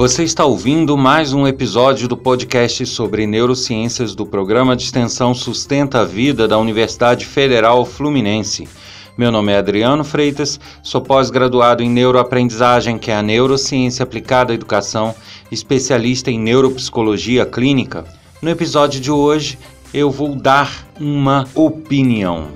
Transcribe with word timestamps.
Você 0.00 0.24
está 0.24 0.46
ouvindo 0.46 0.96
mais 0.96 1.34
um 1.34 1.46
episódio 1.46 2.08
do 2.08 2.16
podcast 2.16 2.86
sobre 2.86 3.26
neurociências 3.26 4.14
do 4.14 4.24
programa 4.24 4.74
de 4.74 4.84
extensão 4.84 5.34
Sustenta 5.34 6.00
a 6.00 6.04
Vida 6.06 6.48
da 6.48 6.56
Universidade 6.56 7.26
Federal 7.26 7.84
Fluminense. 7.84 8.66
Meu 9.14 9.30
nome 9.30 9.52
é 9.52 9.58
Adriano 9.58 10.02
Freitas, 10.02 10.58
sou 10.82 11.02
pós-graduado 11.02 11.82
em 11.82 11.90
neuroaprendizagem, 11.90 12.96
que 12.96 13.10
é 13.10 13.16
a 13.16 13.22
neurociência 13.22 14.02
aplicada 14.02 14.52
à 14.52 14.54
educação, 14.54 15.14
especialista 15.52 16.30
em 16.30 16.40
neuropsicologia 16.40 17.44
clínica. 17.44 18.06
No 18.40 18.48
episódio 18.48 19.02
de 19.02 19.10
hoje, 19.10 19.58
eu 19.92 20.10
vou 20.10 20.34
dar 20.34 20.88
uma 20.98 21.46
opinião. 21.54 22.48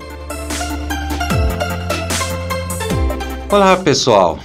Olá, 3.51 3.77
pessoal. 3.77 4.39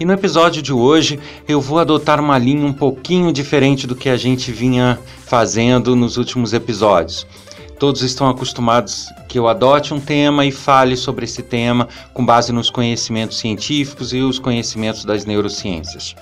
E 0.00 0.04
no 0.04 0.12
episódio 0.12 0.62
de 0.62 0.72
hoje 0.72 1.20
eu 1.46 1.60
vou 1.60 1.78
adotar 1.78 2.18
uma 2.18 2.38
linha 2.38 2.66
um 2.66 2.72
pouquinho 2.72 3.32
diferente 3.32 3.86
do 3.86 3.94
que 3.94 4.08
a 4.08 4.16
gente 4.16 4.50
vinha 4.50 4.98
fazendo 5.26 5.94
nos 5.94 6.16
últimos 6.16 6.52
episódios. 6.52 7.26
Todos 7.78 8.02
estão 8.02 8.28
acostumados 8.28 9.08
que 9.28 9.38
eu 9.38 9.48
adote 9.48 9.92
um 9.92 10.00
tema 10.00 10.46
e 10.46 10.52
fale 10.52 10.96
sobre 10.96 11.24
esse 11.24 11.42
tema 11.42 11.88
com 12.14 12.24
base 12.24 12.52
nos 12.52 12.70
conhecimentos 12.70 13.38
científicos 13.38 14.12
e 14.12 14.20
os 14.20 14.38
conhecimentos 14.38 15.04
das 15.04 15.24
neurociências. 15.24 16.14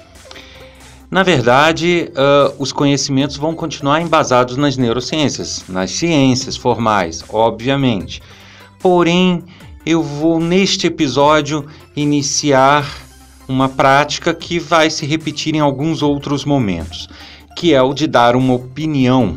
Na 1.10 1.22
verdade, 1.22 2.10
uh, 2.10 2.54
os 2.58 2.72
conhecimentos 2.72 3.36
vão 3.36 3.54
continuar 3.54 4.00
embasados 4.00 4.56
nas 4.56 4.76
neurociências, 4.76 5.64
nas 5.68 5.90
ciências 5.90 6.56
formais, 6.56 7.24
obviamente. 7.28 8.22
Porém, 8.78 9.42
eu 9.84 10.02
vou 10.02 10.38
neste 10.38 10.86
episódio 10.86 11.66
iniciar 11.96 13.09
uma 13.50 13.68
prática 13.68 14.32
que 14.32 14.60
vai 14.60 14.88
se 14.90 15.04
repetir 15.04 15.56
em 15.56 15.60
alguns 15.60 16.02
outros 16.02 16.44
momentos, 16.44 17.08
que 17.56 17.74
é 17.74 17.82
o 17.82 17.92
de 17.92 18.06
dar 18.06 18.36
uma 18.36 18.54
opinião. 18.54 19.36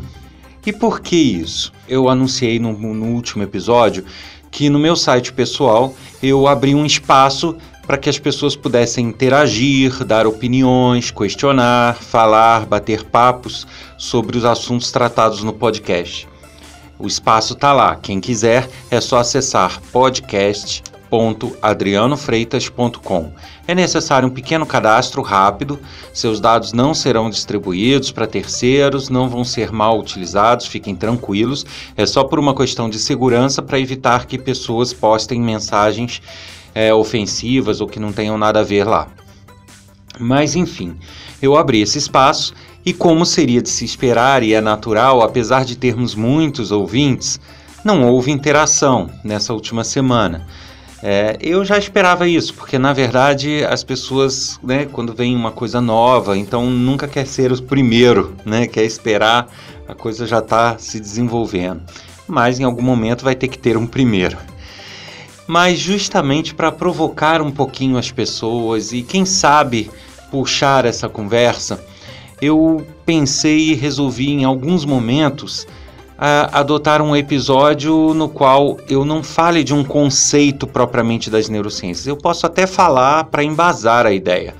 E 0.63 0.71
por 0.71 1.01
que 1.01 1.15
isso? 1.15 1.73
Eu 1.87 2.07
anunciei 2.07 2.59
no, 2.59 2.73
no 2.73 3.07
último 3.07 3.43
episódio 3.43 4.05
que 4.51 4.69
no 4.69 4.77
meu 4.77 4.95
site 4.95 5.33
pessoal 5.33 5.95
eu 6.21 6.47
abri 6.47 6.75
um 6.75 6.85
espaço 6.85 7.57
para 7.87 7.97
que 7.97 8.07
as 8.07 8.19
pessoas 8.19 8.55
pudessem 8.55 9.07
interagir, 9.07 10.05
dar 10.05 10.27
opiniões, 10.27 11.09
questionar, 11.09 11.95
falar, 11.95 12.67
bater 12.67 13.03
papos 13.03 13.67
sobre 13.97 14.37
os 14.37 14.45
assuntos 14.45 14.91
tratados 14.91 15.43
no 15.43 15.51
podcast. 15.51 16.29
O 16.99 17.07
espaço 17.07 17.53
está 17.53 17.73
lá. 17.73 17.95
Quem 17.95 18.21
quiser 18.21 18.69
é 18.91 19.01
só 19.01 19.17
acessar 19.17 19.81
podcast 19.91 20.83
www.adrianofreitas.com. 21.13 23.31
É 23.67 23.75
necessário 23.75 24.27
um 24.27 24.31
pequeno 24.31 24.65
cadastro 24.65 25.21
rápido, 25.21 25.79
seus 26.11 26.39
dados 26.39 26.73
não 26.73 26.93
serão 26.93 27.29
distribuídos 27.29 28.11
para 28.11 28.25
terceiros, 28.25 29.09
não 29.09 29.29
vão 29.29 29.43
ser 29.43 29.71
mal 29.71 29.99
utilizados, 29.99 30.65
fiquem 30.65 30.95
tranquilos. 30.95 31.65
É 31.95 32.05
só 32.05 32.23
por 32.23 32.39
uma 32.39 32.55
questão 32.55 32.89
de 32.89 32.97
segurança 32.97 33.61
para 33.61 33.79
evitar 33.79 34.25
que 34.25 34.37
pessoas 34.37 34.91
postem 34.91 35.41
mensagens 35.41 36.21
é, 36.73 36.93
ofensivas 36.93 37.79
ou 37.79 37.87
que 37.87 37.99
não 37.99 38.11
tenham 38.11 38.37
nada 38.37 38.61
a 38.61 38.63
ver 38.63 38.85
lá. 38.85 39.07
Mas 40.19 40.55
enfim, 40.55 40.95
eu 41.41 41.57
abri 41.57 41.81
esse 41.81 41.97
espaço 41.97 42.53
e, 42.85 42.93
como 42.93 43.25
seria 43.25 43.61
de 43.61 43.69
se 43.69 43.85
esperar 43.85 44.43
e 44.43 44.53
é 44.53 44.61
natural, 44.61 45.21
apesar 45.21 45.63
de 45.63 45.77
termos 45.77 46.15
muitos 46.15 46.71
ouvintes, 46.71 47.39
não 47.83 48.07
houve 48.07 48.31
interação 48.31 49.09
nessa 49.23 49.53
última 49.53 49.83
semana. 49.83 50.45
É, 51.05 51.37
eu 51.41 51.65
já 51.65 51.77
esperava 51.77 52.25
isso, 52.29 52.53
porque 52.53 52.79
na 52.79 52.93
verdade 52.93 53.61
as 53.65 53.83
pessoas, 53.83 54.57
né, 54.63 54.85
quando 54.85 55.13
vem 55.13 55.35
uma 55.35 55.51
coisa 55.51 55.81
nova, 55.81 56.37
então 56.37 56.69
nunca 56.69 57.09
quer 57.09 57.27
ser 57.27 57.51
o 57.51 57.61
primeiro, 57.61 58.37
né, 58.45 58.67
quer 58.67 58.85
esperar 58.85 59.49
a 59.85 59.93
coisa 59.93 60.25
já 60.25 60.39
está 60.39 60.77
se 60.77 61.01
desenvolvendo. 61.01 61.81
Mas 62.25 62.57
em 62.57 62.63
algum 62.63 62.81
momento 62.81 63.25
vai 63.25 63.35
ter 63.35 63.49
que 63.49 63.59
ter 63.59 63.75
um 63.75 63.85
primeiro. 63.85 64.37
Mas 65.45 65.77
justamente 65.77 66.55
para 66.55 66.71
provocar 66.71 67.41
um 67.41 67.51
pouquinho 67.51 67.97
as 67.97 68.09
pessoas 68.09 68.93
e 68.93 69.01
quem 69.01 69.25
sabe 69.25 69.91
puxar 70.31 70.85
essa 70.85 71.09
conversa, 71.09 71.83
eu 72.41 72.87
pensei 73.05 73.71
e 73.71 73.73
resolvi 73.73 74.29
em 74.29 74.45
alguns 74.45 74.85
momentos 74.85 75.67
adotar 76.53 77.01
um 77.01 77.13
episódio 77.13 78.13
no 78.13 78.29
qual 78.29 78.77
eu 78.87 79.03
não 79.03 79.21
fale 79.21 79.61
de 79.61 79.73
um 79.73 79.83
conceito 79.83 80.65
propriamente 80.65 81.29
das 81.29 81.49
neurociências. 81.49 82.07
Eu 82.07 82.15
posso 82.15 82.45
até 82.45 82.65
falar 82.65 83.25
para 83.25 83.43
embasar 83.43 84.05
a 84.05 84.13
ideia, 84.13 84.55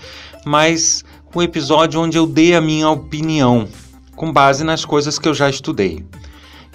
mas 0.46 1.06
um 1.34 1.42
episódio 1.42 2.02
onde 2.02 2.18
eu 2.18 2.28
dei 2.28 2.54
a 2.54 2.60
minha 2.60 2.90
opinião 2.90 3.66
com 4.14 4.32
base 4.32 4.64
nas 4.64 4.84
coisas 4.84 5.18
que 5.18 5.28
eu 5.28 5.34
já 5.34 5.50
estudei. 5.50 6.06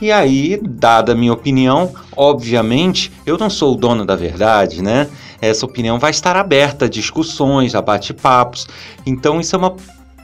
E 0.00 0.10
aí, 0.10 0.58
dada 0.62 1.12
a 1.12 1.14
minha 1.14 1.32
opinião, 1.32 1.92
obviamente, 2.16 3.12
eu 3.26 3.36
não 3.36 3.50
sou 3.50 3.74
o 3.74 3.76
dono 3.76 4.06
da 4.06 4.16
verdade, 4.16 4.80
né? 4.80 5.08
Essa 5.40 5.66
opinião 5.66 5.98
vai 5.98 6.12
estar 6.12 6.36
aberta 6.36 6.86
a 6.86 6.88
discussões, 6.88 7.74
a 7.74 7.82
bate-papos. 7.82 8.66
Então, 9.04 9.40
isso 9.40 9.54
é 9.54 9.58
uma 9.58 9.74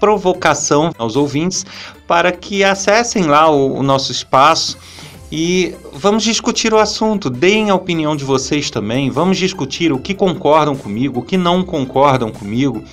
provocação 0.04 0.92
aos 0.98 1.16
ouvintes 1.16 1.64
para 2.06 2.30
que 2.30 2.62
acessem 2.62 3.24
lá 3.24 3.50
o, 3.50 3.78
o 3.78 3.82
nosso 3.82 4.12
espaço 4.12 4.76
e 5.32 5.74
vamos 5.94 6.22
discutir 6.22 6.74
o 6.74 6.78
assunto. 6.78 7.30
Deem 7.30 7.70
a 7.70 7.74
opinião 7.74 8.14
de 8.14 8.22
vocês 8.22 8.68
também. 8.68 9.08
Vamos 9.08 9.38
discutir 9.38 9.90
o 9.92 9.98
que 9.98 10.12
concordam 10.12 10.76
comigo, 10.76 11.20
o 11.20 11.22
que 11.22 11.38
não 11.38 11.62
concordam 11.62 12.30
comigo. 12.30 12.84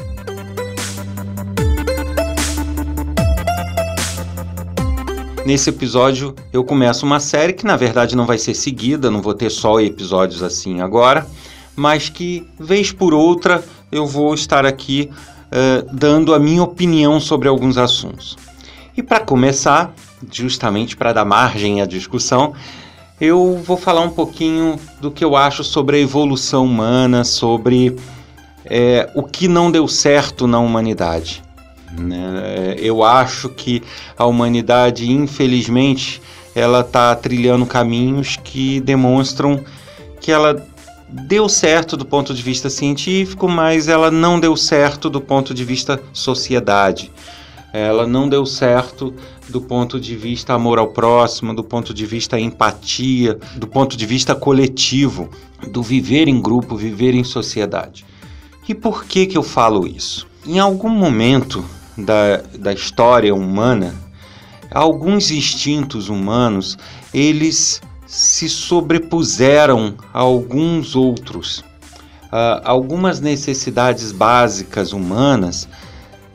Nesse 5.45 5.71
episódio 5.71 6.37
eu 6.53 6.63
começo 6.63 7.05
uma 7.05 7.19
série 7.19 7.53
que 7.53 7.67
na 7.67 7.77
verdade 7.77 8.15
não 8.15 8.25
vai 8.25 8.39
ser 8.39 8.55
seguida, 8.55 9.11
não 9.11 9.21
vou 9.21 9.35
ter 9.35 9.51
só 9.51 9.81
episódios 9.81 10.43
assim 10.43 10.81
agora, 10.81 11.27
mas 11.75 12.09
que 12.09 12.47
vez 12.59 12.93
por 12.93 13.13
outra 13.13 13.63
eu 13.91 14.07
vou 14.07 14.35
estar 14.35 14.65
aqui 14.65 15.11
uh, 15.49 15.89
dando 15.93 16.33
a 16.33 16.39
minha 16.39 16.63
opinião 16.63 17.19
sobre 17.19 17.49
alguns 17.49 17.77
assuntos. 17.77 18.37
E 18.97 19.03
para 19.03 19.21
começar, 19.21 19.93
justamente 20.31 20.97
para 20.97 21.13
dar 21.13 21.25
margem 21.25 21.83
à 21.83 21.87
discussão, 21.87 22.55
eu 23.25 23.63
vou 23.65 23.77
falar 23.77 24.01
um 24.01 24.11
pouquinho 24.11 24.77
do 25.01 25.09
que 25.09 25.25
eu 25.25 25.37
acho 25.37 25.63
sobre 25.63 25.97
a 25.97 26.01
evolução 26.01 26.65
humana, 26.65 27.23
sobre 27.23 27.95
é, 28.65 29.09
o 29.15 29.23
que 29.23 29.47
não 29.47 29.71
deu 29.71 29.87
certo 29.87 30.49
na 30.49 30.59
humanidade. 30.59 31.41
Né? 31.97 32.75
Eu 32.79 33.05
acho 33.05 33.49
que 33.49 33.81
a 34.19 34.27
humanidade, 34.27 35.09
infelizmente, 35.09 36.21
ela 36.53 36.81
está 36.81 37.15
trilhando 37.15 37.65
caminhos 37.65 38.37
que 38.43 38.81
demonstram 38.81 39.65
que 40.21 40.33
ela 40.33 40.67
deu 41.09 41.49
certo 41.49 41.97
do 41.97 42.05
ponto 42.05 42.35
de 42.35 42.43
vista 42.43 42.69
científico, 42.69 43.47
mas 43.49 43.87
ela 43.87 44.11
não 44.11 44.41
deu 44.41 44.57
certo 44.57 45.09
do 45.09 45.21
ponto 45.21 45.55
de 45.55 45.65
vista 45.65 46.03
sociedade. 46.13 47.09
Ela 47.73 48.07
não 48.07 48.29
deu 48.29 48.45
certo 48.45 49.15
do 49.49 49.61
ponto 49.61 49.99
de 49.99 50.15
vista 50.15 50.53
amor 50.53 50.79
ao 50.79 50.89
próximo, 50.89 51.55
do 51.55 51.65
ponto 51.65 51.95
de 51.95 52.05
vista 52.05 52.39
empatia, 52.39 53.39
do 53.57 53.67
ponto 53.67 53.97
de 53.97 54.05
vista 54.05 54.35
coletivo, 54.35 55.31
do 55.69 55.83
viver 55.83 56.29
em 56.29 56.41
grupo, 56.41 56.77
viver 56.77 57.15
em 57.15 57.25
sociedade. 57.25 58.05
E 58.69 58.75
por 58.75 59.05
que, 59.05 59.27
que 59.27 59.39
eu 59.39 59.43
falo 59.43 59.87
isso? 59.87 60.27
Em 60.47 60.59
algum 60.59 60.91
momento 60.91 61.65
da, 61.97 62.39
da 62.59 62.73
história 62.73 63.35
humana, 63.35 63.95
alguns 64.71 65.31
instintos 65.31 66.09
humanos, 66.09 66.79
eles 67.13 67.81
se 68.07 68.49
sobrepuseram 68.49 69.95
a 70.13 70.21
alguns 70.21 70.95
outros. 70.95 71.65
Uh, 72.27 72.61
algumas 72.65 73.21
necessidades 73.21 74.11
básicas 74.11 74.93
humanas 74.93 75.69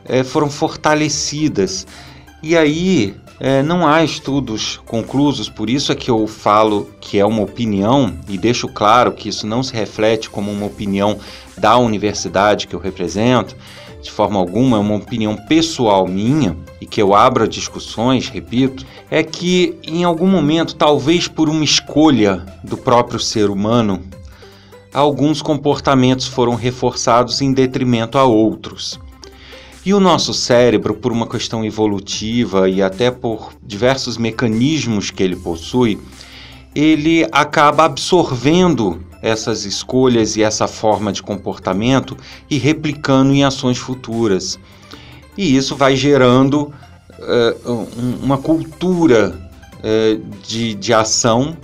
uh, 0.10 0.24
foram 0.24 0.50
fortalecidas 0.50 1.86
e 2.42 2.56
aí, 2.56 3.16
é, 3.40 3.64
não 3.64 3.88
há 3.88 4.04
estudos 4.04 4.80
conclusos, 4.86 5.50
por 5.50 5.72
isso 5.72 5.92
é 5.92 5.96
que 5.96 6.10
eu 6.10 6.28
falo 6.28 6.88
que 7.02 7.18
é 7.18 7.26
uma 7.26 7.42
opinião 7.42 8.14
e 8.30 8.38
deixo 8.38 8.68
claro 8.68 9.12
que 9.12 9.28
isso 9.28 9.48
não 9.48 9.64
se 9.64 9.74
reflete 9.74 10.30
como 10.30 10.52
uma 10.52 10.68
opinião 10.68 11.18
da 11.58 11.76
universidade 11.78 12.68
que 12.68 12.76
eu 12.76 12.80
represento, 12.80 13.56
de 14.04 14.12
forma 14.12 14.40
alguma, 14.40 14.78
é 14.78 14.80
uma 14.80 14.96
opinião 14.96 15.36
pessoal 15.36 16.08
minha 16.08 16.56
e 16.80 16.86
que 16.86 17.02
eu 17.02 17.16
abro 17.16 17.48
discussões, 17.48 18.30
repito, 18.30 18.86
é 19.10 19.24
que 19.24 19.76
em 19.84 20.04
algum 20.04 20.28
momento, 20.28 20.76
talvez 20.76 21.28
por 21.28 21.50
uma 21.50 21.64
escolha 21.64 22.46
do 22.64 22.78
próprio 22.78 23.20
ser 23.20 23.50
humano, 23.50 24.04
alguns 24.94 25.42
comportamentos 25.42 26.28
foram 26.28 26.54
reforçados 26.54 27.42
em 27.42 27.52
detrimento 27.52 28.20
a 28.20 28.24
outros. 28.26 29.00
E 29.88 29.94
o 29.94 30.02
nosso 30.02 30.34
cérebro, 30.34 30.94
por 30.94 31.14
uma 31.14 31.26
questão 31.26 31.64
evolutiva 31.64 32.70
e 32.70 32.82
até 32.82 33.10
por 33.10 33.54
diversos 33.64 34.18
mecanismos 34.18 35.12
que 35.12 35.24
ele 35.24 35.38
possui, 35.38 35.98
ele 36.76 37.26
acaba 37.32 37.86
absorvendo 37.86 39.02
essas 39.22 39.64
escolhas 39.64 40.36
e 40.36 40.44
essa 40.44 40.68
forma 40.68 41.14
de 41.14 41.24
comportamento 41.24 42.18
e 42.50 42.58
replicando 42.58 43.32
em 43.32 43.46
ações 43.46 43.78
futuras. 43.78 44.60
E 45.38 45.56
isso 45.56 45.74
vai 45.74 45.96
gerando 45.96 46.64
uh, 46.64 47.88
uma 48.22 48.38
cultura 48.38 49.40
uh, 49.76 50.22
de, 50.46 50.74
de 50.76 50.94
ação 50.94 51.56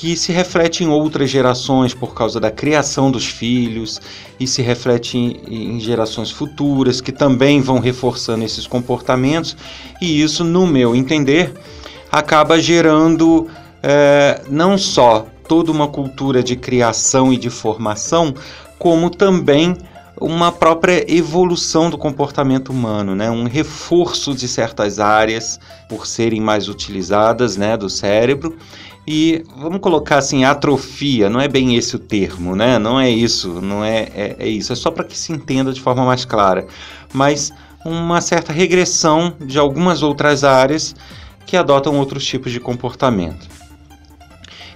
que 0.00 0.16
se 0.16 0.32
reflete 0.32 0.82
em 0.82 0.88
outras 0.88 1.28
gerações 1.28 1.92
por 1.92 2.14
causa 2.14 2.40
da 2.40 2.50
criação 2.50 3.10
dos 3.10 3.26
filhos 3.26 4.00
e 4.40 4.46
se 4.46 4.62
reflete 4.62 5.18
em, 5.18 5.74
em, 5.76 5.78
gerações 5.78 6.30
futuras 6.30 7.02
que 7.02 7.12
também 7.12 7.60
vão 7.60 7.78
reforçando 7.78 8.42
esses 8.42 8.66
comportamentos 8.66 9.54
e 10.00 10.22
isso, 10.22 10.42
no 10.42 10.66
meu 10.66 10.96
entender, 10.96 11.52
acaba 12.10 12.58
gerando 12.58 13.46
é, 13.82 14.40
não 14.48 14.78
só 14.78 15.26
toda 15.46 15.70
uma 15.70 15.86
cultura 15.86 16.42
de 16.42 16.56
criação 16.56 17.30
e 17.30 17.36
de 17.36 17.50
formação, 17.50 18.32
como 18.78 19.10
também 19.10 19.76
uma 20.18 20.50
própria 20.50 21.04
evolução 21.12 21.90
do 21.90 21.96
comportamento 21.98 22.70
humano, 22.70 23.14
né? 23.14 23.30
um 23.30 23.44
reforço 23.44 24.34
de 24.34 24.48
certas 24.48 24.98
áreas 24.98 25.58
por 25.88 26.06
serem 26.06 26.40
mais 26.40 26.68
utilizadas 26.68 27.56
né, 27.56 27.76
do 27.76 27.88
cérebro 27.88 28.56
e 29.06 29.44
vamos 29.56 29.80
colocar 29.80 30.18
assim, 30.18 30.44
atrofia, 30.44 31.30
não 31.30 31.40
é 31.40 31.48
bem 31.48 31.74
esse 31.76 31.96
o 31.96 31.98
termo, 31.98 32.54
né? 32.54 32.78
Não 32.78 33.00
é 33.00 33.10
isso, 33.10 33.60
não 33.60 33.84
é, 33.84 34.08
é, 34.14 34.36
é 34.38 34.48
isso, 34.48 34.72
é 34.72 34.76
só 34.76 34.90
para 34.90 35.04
que 35.04 35.16
se 35.16 35.32
entenda 35.32 35.72
de 35.72 35.80
forma 35.80 36.04
mais 36.04 36.24
clara. 36.24 36.66
Mas 37.12 37.52
uma 37.84 38.20
certa 38.20 38.52
regressão 38.52 39.34
de 39.40 39.58
algumas 39.58 40.02
outras 40.02 40.44
áreas 40.44 40.94
que 41.46 41.56
adotam 41.56 41.98
outros 41.98 42.24
tipos 42.24 42.52
de 42.52 42.60
comportamento. 42.60 43.48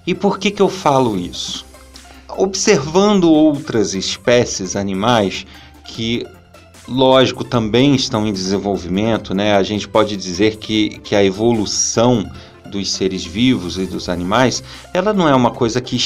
E 0.06 0.14
por 0.14 0.38
que, 0.38 0.50
que 0.50 0.60
eu 0.60 0.68
falo 0.68 1.16
isso? 1.18 1.64
Observando 2.36 3.30
outras 3.30 3.94
espécies 3.94 4.74
animais 4.74 5.46
que, 5.84 6.26
lógico, 6.88 7.44
também 7.44 7.94
estão 7.94 8.26
em 8.26 8.32
desenvolvimento, 8.32 9.34
né? 9.34 9.54
a 9.54 9.62
gente 9.62 9.86
pode 9.86 10.16
dizer 10.16 10.56
que, 10.56 10.98
que 11.00 11.14
a 11.14 11.22
evolução 11.22 12.28
dos 12.74 12.90
seres 12.90 13.24
vivos 13.24 13.78
e 13.78 13.86
dos 13.86 14.08
animais, 14.08 14.62
ela 14.92 15.12
não 15.12 15.28
é 15.28 15.34
uma 15.34 15.50
coisa 15.50 15.80
que, 15.80 15.96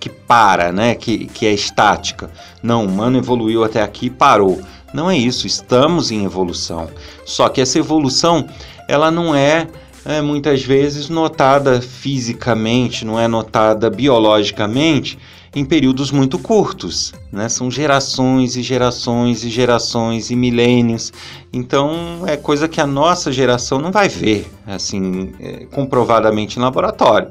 que 0.00 0.08
para, 0.08 0.72
né? 0.72 0.94
que, 0.94 1.26
que 1.26 1.46
é 1.46 1.52
estática. 1.52 2.30
Não, 2.62 2.84
o 2.84 2.88
humano 2.88 3.18
evoluiu 3.18 3.62
até 3.62 3.82
aqui 3.82 4.06
e 4.06 4.10
parou. 4.10 4.60
Não 4.92 5.10
é 5.10 5.16
isso, 5.16 5.46
estamos 5.46 6.10
em 6.10 6.24
evolução. 6.24 6.88
Só 7.26 7.48
que 7.48 7.60
essa 7.60 7.78
evolução, 7.78 8.48
ela 8.88 9.10
não 9.10 9.34
é, 9.34 9.68
é 10.04 10.22
muitas 10.22 10.62
vezes 10.62 11.10
notada 11.10 11.80
fisicamente, 11.82 13.04
não 13.04 13.20
é 13.20 13.28
notada 13.28 13.90
biologicamente, 13.90 15.18
em 15.54 15.64
períodos 15.64 16.10
muito 16.10 16.38
curtos, 16.38 17.12
né? 17.32 17.48
São 17.48 17.70
gerações 17.70 18.56
e 18.56 18.62
gerações 18.62 19.44
e 19.44 19.50
gerações 19.50 20.30
e 20.30 20.36
milênios. 20.36 21.12
Então 21.52 22.24
é 22.26 22.36
coisa 22.36 22.68
que 22.68 22.80
a 22.80 22.86
nossa 22.86 23.32
geração 23.32 23.78
não 23.78 23.90
vai 23.90 24.08
ver, 24.08 24.50
assim, 24.66 25.32
é, 25.40 25.66
comprovadamente 25.66 26.58
em 26.58 26.62
laboratório. 26.62 27.30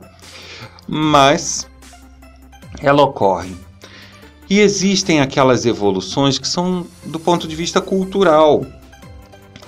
Mas 0.87 1.67
ela 2.81 3.03
ocorre. 3.03 3.55
E 4.49 4.59
existem 4.59 5.19
aquelas 5.19 5.65
evoluções 5.65 6.39
que 6.39 6.47
são 6.47 6.87
do 7.05 7.19
ponto 7.19 7.47
de 7.47 7.55
vista 7.55 7.81
cultural, 7.81 8.65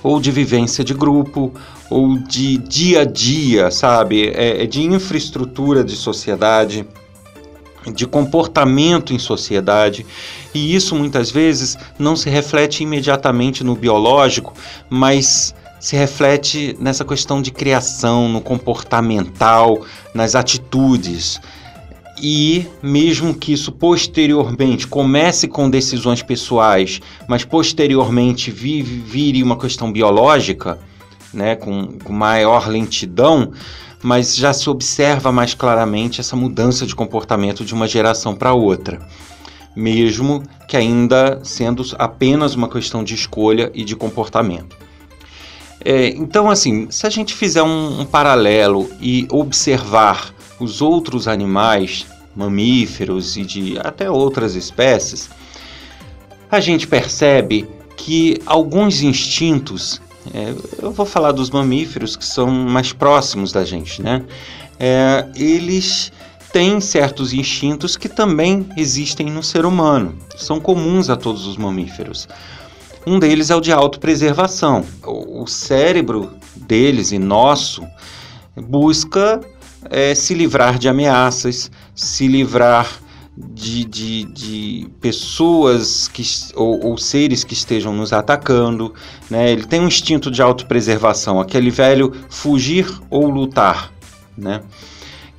ou 0.02 0.18
de 0.18 0.30
vivência 0.30 0.82
de 0.82 0.94
grupo, 0.94 1.52
ou 1.90 2.16
de 2.16 2.56
dia 2.56 3.02
a 3.02 3.04
dia, 3.04 3.70
sabe? 3.70 4.28
É, 4.28 4.62
é 4.62 4.66
de 4.66 4.82
infraestrutura 4.82 5.84
de 5.84 5.94
sociedade 5.96 6.86
de 7.94 8.06
comportamento 8.06 9.14
em 9.14 9.18
sociedade, 9.18 10.04
e 10.54 10.74
isso 10.74 10.94
muitas 10.94 11.30
vezes 11.30 11.78
não 11.98 12.14
se 12.14 12.28
reflete 12.28 12.82
imediatamente 12.82 13.64
no 13.64 13.74
biológico, 13.74 14.52
mas 14.88 15.54
se 15.80 15.96
reflete 15.96 16.76
nessa 16.78 17.04
questão 17.04 17.40
de 17.40 17.50
criação, 17.50 18.28
no 18.28 18.40
comportamental, 18.40 19.82
nas 20.12 20.34
atitudes. 20.34 21.40
E 22.22 22.66
mesmo 22.82 23.32
que 23.32 23.54
isso 23.54 23.72
posteriormente 23.72 24.86
comece 24.86 25.48
com 25.48 25.70
decisões 25.70 26.22
pessoais, 26.22 27.00
mas 27.26 27.46
posteriormente 27.46 28.50
vire 28.50 29.42
uma 29.42 29.56
questão 29.56 29.90
biológica, 29.90 30.78
né, 31.32 31.56
com, 31.56 31.98
com 32.04 32.12
maior 32.12 32.68
lentidão, 32.68 33.52
mas 34.02 34.34
já 34.34 34.52
se 34.52 34.68
observa 34.70 35.30
mais 35.30 35.54
claramente 35.54 36.20
essa 36.20 36.34
mudança 36.34 36.86
de 36.86 36.94
comportamento 36.94 37.64
de 37.64 37.74
uma 37.74 37.86
geração 37.86 38.34
para 38.34 38.52
outra, 38.52 38.98
mesmo 39.76 40.42
que 40.68 40.76
ainda 40.76 41.40
sendo 41.44 41.84
apenas 41.98 42.54
uma 42.54 42.68
questão 42.68 43.04
de 43.04 43.14
escolha 43.14 43.70
e 43.74 43.84
de 43.84 43.94
comportamento. 43.94 44.76
É, 45.84 46.08
então, 46.08 46.50
assim, 46.50 46.90
se 46.90 47.06
a 47.06 47.10
gente 47.10 47.34
fizer 47.34 47.62
um, 47.62 48.00
um 48.00 48.04
paralelo 48.04 48.90
e 49.00 49.26
observar 49.30 50.34
os 50.58 50.82
outros 50.82 51.26
animais, 51.26 52.06
mamíferos 52.36 53.36
e 53.36 53.44
de 53.44 53.78
até 53.78 54.10
outras 54.10 54.54
espécies, 54.54 55.30
a 56.50 56.60
gente 56.60 56.86
percebe 56.86 57.66
que 57.96 58.40
alguns 58.44 59.02
instintos 59.02 60.00
é, 60.34 60.54
eu 60.82 60.92
vou 60.92 61.06
falar 61.06 61.32
dos 61.32 61.50
mamíferos 61.50 62.16
que 62.16 62.24
são 62.24 62.46
mais 62.46 62.92
próximos 62.92 63.52
da 63.52 63.64
gente, 63.64 64.02
né? 64.02 64.24
É, 64.78 65.26
eles 65.34 66.12
têm 66.52 66.80
certos 66.80 67.32
instintos 67.32 67.96
que 67.96 68.08
também 68.08 68.66
existem 68.76 69.26
no 69.26 69.42
ser 69.42 69.64
humano, 69.64 70.14
são 70.36 70.60
comuns 70.60 71.08
a 71.08 71.16
todos 71.16 71.46
os 71.46 71.56
mamíferos. 71.56 72.28
Um 73.06 73.18
deles 73.18 73.50
é 73.50 73.56
o 73.56 73.60
de 73.60 73.72
autopreservação. 73.72 74.84
O 75.02 75.46
cérebro 75.46 76.34
deles 76.54 77.12
e 77.12 77.18
nosso 77.18 77.82
busca 78.56 79.40
é, 79.88 80.14
se 80.14 80.34
livrar 80.34 80.78
de 80.78 80.88
ameaças, 80.88 81.70
se 81.94 82.28
livrar 82.28 83.00
de, 83.36 83.84
de, 83.84 84.24
de 84.24 84.88
pessoas 85.00 86.08
que, 86.08 86.22
ou, 86.54 86.86
ou, 86.86 86.98
seres 86.98 87.44
que 87.44 87.54
estejam 87.54 87.92
nos 87.94 88.12
atacando. 88.12 88.92
Né? 89.30 89.50
Ele 89.52 89.64
tem 89.64 89.80
um 89.80 89.88
instinto 89.88 90.30
de 90.30 90.42
autopreservação, 90.42 91.40
aquele 91.40 91.70
velho 91.70 92.12
fugir 92.28 92.86
ou 93.08 93.28
lutar. 93.28 93.92
Né? 94.36 94.60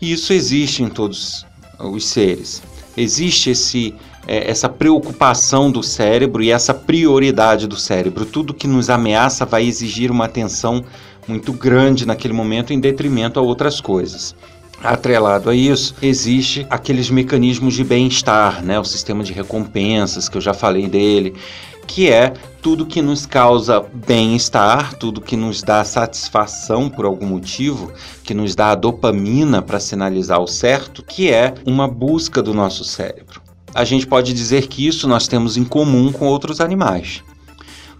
E 0.01 0.11
isso 0.11 0.33
existe 0.33 0.83
em 0.83 0.89
todos 0.89 1.45
os 1.79 2.05
seres. 2.07 2.61
Existe 2.95 3.51
esse, 3.51 3.93
é, 4.27 4.49
essa 4.49 4.67
preocupação 4.67 5.71
do 5.71 5.83
cérebro 5.83 6.43
e 6.43 6.51
essa 6.51 6.73
prioridade 6.73 7.67
do 7.67 7.77
cérebro. 7.77 8.25
Tudo 8.25 8.53
que 8.53 8.67
nos 8.67 8.89
ameaça 8.89 9.45
vai 9.45 9.65
exigir 9.65 10.11
uma 10.11 10.25
atenção 10.25 10.83
muito 11.27 11.53
grande 11.53 12.05
naquele 12.05 12.33
momento 12.33 12.73
em 12.73 12.79
detrimento 12.79 13.39
a 13.39 13.43
outras 13.43 13.79
coisas. 13.79 14.35
Atrelado 14.83 15.49
a 15.49 15.55
isso, 15.55 15.93
existe 16.01 16.65
aqueles 16.67 17.11
mecanismos 17.11 17.75
de 17.75 17.83
bem-estar, 17.83 18.63
né? 18.63 18.79
o 18.79 18.83
sistema 18.83 19.23
de 19.23 19.31
recompensas, 19.31 20.27
que 20.27 20.37
eu 20.37 20.41
já 20.41 20.55
falei 20.55 20.87
dele, 20.87 21.35
que 21.85 22.09
é 22.09 22.33
tudo 22.63 22.85
que 22.85 22.99
nos 22.99 23.27
causa 23.27 23.85
bem-estar, 23.93 24.95
tudo 24.95 25.21
que 25.21 25.37
nos 25.37 25.61
dá 25.61 25.83
satisfação 25.83 26.89
por 26.89 27.05
algum 27.05 27.27
motivo, 27.27 27.93
que 28.23 28.33
nos 28.33 28.55
dá 28.55 28.71
a 28.71 28.75
dopamina 28.75 29.61
para 29.61 29.79
sinalizar 29.79 30.41
o 30.41 30.47
certo, 30.47 31.03
que 31.03 31.29
é 31.29 31.53
uma 31.63 31.87
busca 31.87 32.41
do 32.41 32.53
nosso 32.53 32.83
cérebro. 32.83 33.39
A 33.75 33.83
gente 33.83 34.07
pode 34.07 34.33
dizer 34.33 34.67
que 34.67 34.87
isso 34.87 35.07
nós 35.07 35.27
temos 35.27 35.57
em 35.57 35.63
comum 35.63 36.11
com 36.11 36.25
outros 36.25 36.59
animais. 36.59 37.23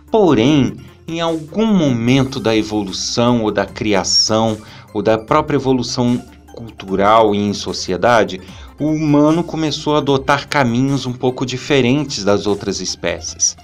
Porém, 0.09 0.77
em 1.07 1.21
algum 1.21 1.67
momento 1.67 2.39
da 2.39 2.55
evolução 2.55 3.43
ou 3.43 3.51
da 3.51 3.65
criação 3.65 4.57
ou 4.93 5.01
da 5.01 5.17
própria 5.17 5.57
evolução 5.57 6.21
cultural 6.53 7.33
e 7.33 7.37
em 7.37 7.53
sociedade, 7.53 8.41
o 8.79 8.87
humano 8.87 9.43
começou 9.43 9.95
a 9.95 9.99
adotar 9.99 10.47
caminhos 10.47 11.05
um 11.05 11.13
pouco 11.13 11.45
diferentes 11.45 12.23
das 12.23 12.47
outras 12.47 12.79
espécies. 12.79 13.55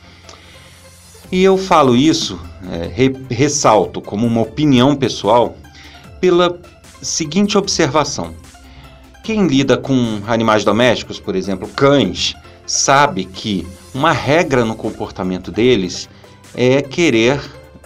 E 1.32 1.44
eu 1.44 1.58
falo 1.58 1.96
isso, 1.96 2.40
é, 2.72 2.88
re, 2.88 3.16
ressalto 3.30 4.02
como 4.02 4.26
uma 4.26 4.42
opinião 4.42 4.96
pessoal, 4.96 5.56
pela 6.22 6.58
seguinte 7.02 7.58
observação. 7.58 8.34
Quem 9.24 9.46
lida 9.46 9.78
com 9.78 10.22
animais 10.26 10.64
domésticos, 10.64 11.20
por 11.20 11.36
exemplo, 11.36 11.68
cães, 11.68 12.34
sabe 12.66 13.26
que 13.26 13.68
uma 13.94 14.12
regra 14.12 14.64
no 14.64 14.76
comportamento 14.76 15.52
deles 15.52 16.08
é 16.56 16.82
querer 16.82 17.42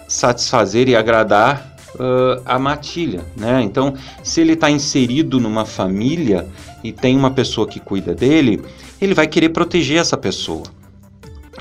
satisfazer 0.08 0.88
e 0.88 0.96
agradar 0.96 1.71
uh, 1.96 2.42
a 2.46 2.58
matilha, 2.60 3.26
né? 3.36 3.62
Então, 3.62 3.94
se 4.24 4.42
ele 4.42 4.54
está 4.54 4.70
inserido 4.70 5.40
numa 5.40 5.66
família 5.66 6.48
e 6.84 6.92
tem 6.92 7.16
uma 7.16 7.32
pessoa 7.32 7.68
que 7.68 7.80
cuida 7.80 8.14
dele, 8.14 8.62
ele 9.00 9.14
vai 9.14 9.28
querer 9.28 9.50
proteger 9.50 10.00
essa 10.00 10.18
pessoa. 10.18 10.64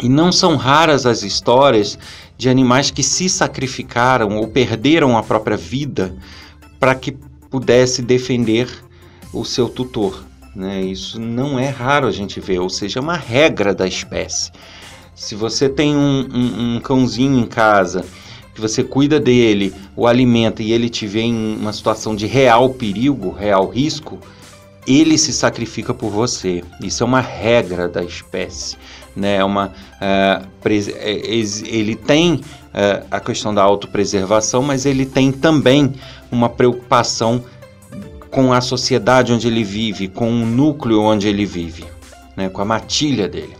E 0.01 0.09
não 0.09 0.33
são 0.33 0.57
raras 0.57 1.05
as 1.05 1.23
histórias 1.23 1.99
de 2.37 2.49
animais 2.49 2.91
que 2.91 3.03
se 3.03 3.29
sacrificaram 3.29 4.37
ou 4.37 4.49
perderam 4.49 5.17
a 5.17 5.23
própria 5.23 5.57
vida 5.57 6.15
para 6.79 6.95
que 6.95 7.13
pudesse 7.51 8.01
defender 8.01 8.69
o 9.33 9.45
seu 9.45 9.69
tutor. 9.69 10.25
Né? 10.55 10.83
Isso 10.83 11.21
não 11.21 11.59
é 11.59 11.69
raro 11.69 12.07
a 12.07 12.11
gente 12.11 12.41
ver, 12.41 12.59
ou 12.61 12.71
seja, 12.71 12.99
é 12.99 13.03
uma 13.03 13.17
regra 13.17 13.75
da 13.75 13.87
espécie. 13.87 14.51
Se 15.15 15.35
você 15.35 15.69
tem 15.69 15.95
um, 15.95 16.29
um, 16.33 16.77
um 16.77 16.81
cãozinho 16.81 17.39
em 17.39 17.47
casa 17.47 18.05
que 18.61 18.69
você 18.69 18.85
cuida 18.85 19.19
dele, 19.19 19.73
o 19.97 20.07
alimenta 20.07 20.63
e 20.63 20.73
ele 20.73 20.89
te 20.89 21.07
vê 21.07 21.23
em 21.23 21.57
uma 21.57 21.73
situação 21.73 22.15
de 22.15 22.27
real 22.27 22.71
perigo, 22.71 23.31
real 23.31 23.69
risco, 23.69 24.19
ele 24.87 25.17
se 25.17 25.33
sacrifica 25.33 25.95
por 25.95 26.11
você. 26.11 26.63
Isso 26.83 27.03
é 27.03 27.07
uma 27.07 27.21
regra 27.21 27.89
da 27.89 28.03
espécie. 28.03 28.77
Né? 29.17 29.37
É 29.37 29.45
uma, 29.45 29.67
uh, 29.67 30.47
ele 31.67 31.97
tem 31.97 32.35
uh, 32.35 33.07
a 33.11 33.21
questão 33.21 33.55
da 33.55 33.63
autopreservação, 33.63 34.63
mas 34.63 34.87
ele 34.87 35.07
tem 35.07 35.33
também 35.33 35.95
uma 36.31 36.49
preocupação 36.49 37.43
com 38.31 38.53
a 38.53 38.61
sociedade 38.61 39.33
onde 39.33 39.49
ele 39.49 39.65
vive, 39.65 40.07
com 40.07 40.31
o 40.31 40.47
núcleo 40.47 41.01
onde 41.01 41.27
ele 41.27 41.45
vive, 41.45 41.85
né? 42.37 42.49
com 42.49 42.63
a 42.63 42.65
matilha 42.65 43.29
dele. 43.29 43.60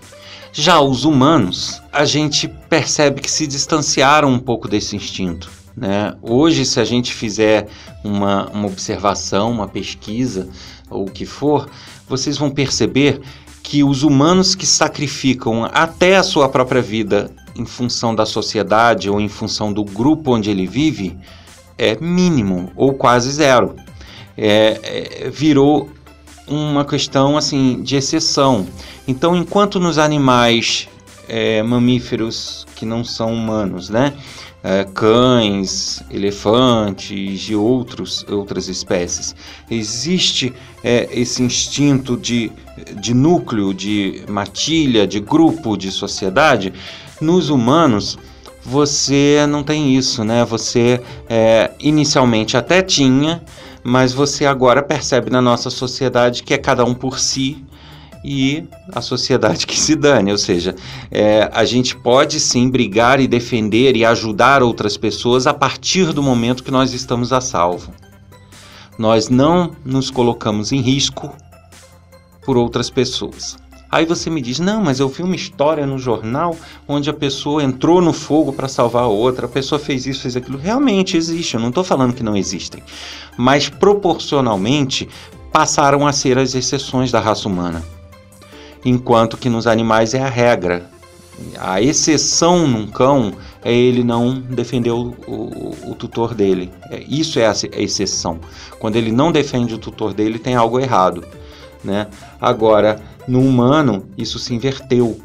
Já 0.53 0.81
os 0.81 1.05
humanos, 1.05 1.81
a 1.93 2.05
gente 2.05 2.49
percebe 2.49 3.21
que 3.21 3.31
se 3.31 3.47
distanciaram 3.47 4.29
um 4.29 4.39
pouco 4.39 4.67
desse 4.67 4.97
instinto. 4.97 5.51
Né? 5.77 6.15
Hoje, 6.21 6.65
se 6.65 6.81
a 6.81 6.85
gente 6.85 7.15
fizer 7.15 7.69
uma, 8.03 8.49
uma 8.51 8.67
observação, 8.67 9.53
uma 9.53 9.69
pesquisa, 9.69 10.49
ou 10.91 11.07
o 11.07 11.11
que 11.11 11.25
for, 11.25 11.71
vocês 12.09 12.37
vão 12.37 12.51
perceber 12.51 13.21
que 13.63 13.85
os 13.85 14.03
humanos 14.03 14.57
que 14.57 14.67
sacrificam 14.67 15.65
até 15.73 16.17
a 16.17 16.23
sua 16.25 16.49
própria 16.49 16.83
vida 16.83 17.31
em 17.55 17.65
função 17.65 18.15
da 18.15 18.27
sociedade 18.27 19.09
ou 19.09 19.21
em 19.21 19.29
função 19.29 19.73
do 19.73 19.85
grupo 19.85 20.35
onde 20.35 20.51
ele 20.51 20.67
vive 20.67 21.17
é 21.79 21.97
mínimo 22.01 22.73
ou 22.75 22.95
quase 22.95 23.31
zero. 23.31 23.77
É, 24.37 24.81
é, 25.27 25.31
virou 25.31 25.89
uma 26.51 26.85
questão 26.85 27.37
assim 27.37 27.81
de 27.83 27.97
exceção. 27.97 28.67
Então, 29.07 29.37
enquanto 29.37 29.79
nos 29.79 29.97
animais 29.97 30.89
é, 31.29 31.63
mamíferos 31.63 32.67
que 32.75 32.85
não 32.85 33.05
são 33.05 33.33
humanos, 33.33 33.89
né, 33.89 34.13
é, 34.63 34.85
cães, 34.85 36.03
elefantes 36.11 37.49
e 37.49 37.55
outros, 37.55 38.27
outras 38.29 38.69
espécies. 38.69 39.35
Existe 39.71 40.53
é, 40.85 41.09
esse 41.13 41.43
instinto 41.43 42.17
de, 42.17 42.53
de 43.01 43.15
núcleo, 43.15 43.73
de 43.73 44.23
matilha, 44.29 45.07
de 45.07 45.21
grupo, 45.21 45.77
de 45.77 45.91
sociedade. 45.91 46.73
Nos 47.21 47.49
humanos, 47.49 48.19
você 48.63 49.47
não 49.49 49.63
tem 49.63 49.97
isso, 49.97 50.23
né? 50.25 50.45
Você 50.45 51.01
é, 51.29 51.71
inicialmente 51.81 52.57
até 52.57 52.83
tinha, 52.83 53.43
mas 53.83 54.13
você 54.13 54.47
agora 54.47 54.83
percebe 54.83 55.31
na 55.31 55.41
nossa 55.41 55.71
sociedade 55.71 56.43
que 56.43 56.55
é 56.55 56.59
cada 56.59 56.85
um 56.85 56.95
por 56.95 57.19
si 57.19 57.65
e 58.25 58.65
a 58.93 59.01
sociedade 59.01 59.67
que 59.67 59.79
se 59.79 59.97
dane. 59.97 60.31
Ou 60.31 60.39
seja, 60.39 60.75
é, 61.11 61.51
a 61.53 61.65
gente 61.65 61.97
pode 61.97 62.39
sim 62.39 62.69
brigar 62.69 63.21
e 63.21 63.27
defender 63.27 63.97
e 63.97 64.05
ajudar 64.05 64.63
outras 64.63 64.97
pessoas 64.97 65.47
a 65.47 65.55
partir 65.55 66.13
do 66.13 66.23
momento 66.23 66.63
que 66.63 66.71
nós 66.71 66.93
estamos 66.93 67.33
a 67.33 67.41
salvo. 67.41 67.93
Nós 68.99 69.29
não 69.29 69.75
nos 69.85 70.11
colocamos 70.11 70.73
em 70.73 70.81
risco 70.81 71.35
por 72.45 72.57
outras 72.57 72.91
pessoas. 72.91 73.57
Aí 73.91 74.05
você 74.05 74.31
me 74.31 74.41
diz: 74.41 74.59
não, 74.59 74.83
mas 74.83 75.01
eu 75.01 75.09
vi 75.09 75.23
uma 75.23 75.35
história 75.35 75.87
no 75.87 75.99
jornal 75.99 76.57
onde 76.87 77.11
a 77.11 77.15
pessoa 77.15 77.63
entrou 77.63 78.01
no 78.01 78.13
fogo 78.13 78.53
para 78.53 78.69
salvar 78.69 79.05
a 79.05 79.09
outra, 79.09 79.47
a 79.47 79.49
pessoa 79.49 79.79
fez 79.79 80.07
isso, 80.07 80.23
fez 80.23 80.37
aquilo. 80.37 80.59
Realmente 80.59 81.17
existe, 81.17 81.55
eu 81.55 81.61
não 81.61 81.69
estou 81.69 81.85
falando 81.85 82.15
que 82.15 82.23
não 82.23 82.37
existem. 82.37 82.83
Mas 83.37 83.69
proporcionalmente 83.69 85.09
passaram 85.53 86.07
a 86.07 86.13
ser 86.13 86.39
as 86.39 86.55
exceções 86.55 87.11
da 87.11 87.19
raça 87.19 87.49
humana 87.49 87.83
enquanto 88.85 89.37
que 89.37 89.49
nos 89.49 89.67
animais 89.67 90.15
é 90.15 90.21
a 90.21 90.29
regra. 90.29 90.89
A 91.59 91.81
exceção 91.81 92.69
num 92.69 92.87
cão 92.87 93.33
é 93.65 93.73
ele 93.73 94.05
não 94.05 94.35
defender 94.35 94.91
o, 94.91 95.15
o, 95.27 95.91
o 95.91 95.95
tutor 95.95 96.35
dele. 96.35 96.71
É, 96.91 97.03
isso 97.09 97.39
é 97.39 97.47
a, 97.47 97.53
a 97.53 97.81
exceção. 97.81 98.39
Quando 98.79 98.97
ele 98.97 99.11
não 99.11 99.33
defende 99.33 99.75
o 99.75 99.79
tutor 99.79 100.13
dele, 100.13 100.39
tem 100.39 100.55
algo 100.55 100.79
errado. 100.79 101.25
Né? 101.83 102.07
Agora, 102.41 103.01
no 103.27 103.41
humano, 103.41 104.09
isso 104.17 104.39
se 104.39 104.55
inverteu. 104.55 105.21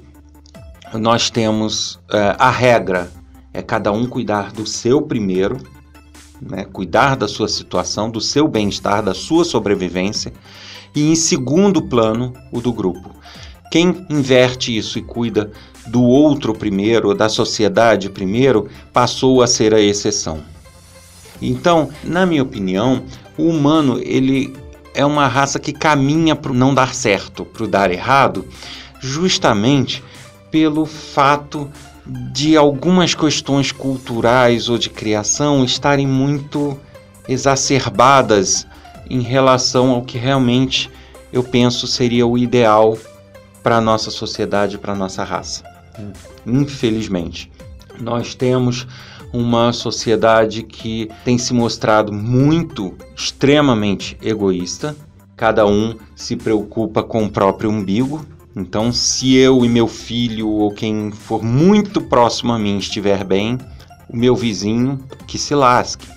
Nós 0.94 1.30
temos 1.30 2.00
é, 2.12 2.36
a 2.38 2.50
regra, 2.50 3.12
é 3.54 3.62
cada 3.62 3.92
um 3.92 4.06
cuidar 4.06 4.52
do 4.52 4.66
seu 4.66 5.02
primeiro, 5.02 5.58
né? 6.42 6.66
cuidar 6.66 7.16
da 7.16 7.28
sua 7.28 7.48
situação, 7.48 8.10
do 8.10 8.22
seu 8.22 8.48
bem-estar, 8.48 9.04
da 9.04 9.14
sua 9.14 9.44
sobrevivência, 9.44 10.32
e 10.96 11.10
em 11.10 11.16
segundo 11.16 11.82
plano, 11.82 12.34
o 12.52 12.62
do 12.62 12.72
grupo. 12.72 13.12
Quem 13.72 14.06
inverte 14.10 14.76
isso 14.76 14.98
e 14.98 15.02
cuida 15.02 15.52
do 15.88 16.02
outro 16.04 16.54
primeiro, 16.54 17.14
da 17.14 17.28
sociedade 17.28 18.10
primeiro, 18.10 18.70
passou 18.94 19.42
a 19.42 19.48
ser 19.48 19.74
a 19.74 19.82
exceção. 19.82 20.40
Então, 21.42 21.90
na 22.04 22.26
minha 22.26 22.44
opinião, 22.44 23.04
o 23.38 23.44
humano 23.44 24.00
ele 24.02 24.56
é 24.96 25.06
uma 25.06 25.28
raça 25.28 25.60
que 25.60 25.74
caminha 25.74 26.36
para 26.36 26.54
não 26.54 26.74
dar 26.74 26.96
certo, 26.96 27.46
para 27.46 27.68
dar 27.68 27.92
errado, 27.92 28.48
justamente 29.00 30.04
pelo 30.50 30.86
fato 30.86 31.70
de 32.06 32.56
algumas 32.56 33.14
questões 33.14 33.72
culturais 33.72 34.70
ou 34.70 34.78
de 34.78 34.90
criação 34.90 35.66
estarem 35.66 36.08
muito 36.08 36.80
exacerbadas 37.28 38.66
em 39.10 39.22
relação 39.22 39.92
ao 39.92 40.02
que 40.02 40.18
realmente 40.18 40.90
eu 41.34 41.44
penso 41.44 41.88
seria 41.88 42.26
o 42.26 42.38
ideal 42.38 42.98
para 43.62 43.78
a 43.78 43.82
nossa 43.82 44.12
sociedade, 44.12 44.78
para 44.78 44.94
a 44.94 44.96
nossa 44.96 45.24
raça. 45.24 45.64
Infelizmente, 46.46 47.52
nós 48.00 48.36
temos 48.36 48.88
uma 49.34 49.74
sociedade 49.74 50.64
que 50.64 51.10
tem 51.24 51.38
se 51.38 51.54
mostrado 51.54 52.12
muito, 52.12 52.94
extremamente 53.16 54.18
egoísta. 54.22 54.96
Cada 55.36 55.66
um 55.66 55.96
se 56.16 56.36
preocupa 56.36 57.04
com 57.04 57.26
o 57.26 57.30
próprio 57.30 57.70
umbigo. 57.70 58.26
Então, 58.56 58.92
se 58.92 59.36
eu 59.36 59.66
e 59.66 59.70
meu 59.70 59.88
filho 59.88 60.48
ou 60.48 60.72
quem 60.72 61.12
for 61.12 61.44
muito 61.44 62.00
próximo 62.02 62.54
a 62.54 62.60
mim 62.60 62.78
estiver 62.78 63.24
bem, 63.24 63.58
o 64.10 64.16
meu 64.16 64.36
vizinho 64.36 65.04
que 65.28 65.38
se 65.38 65.54
lasque. 65.54 66.08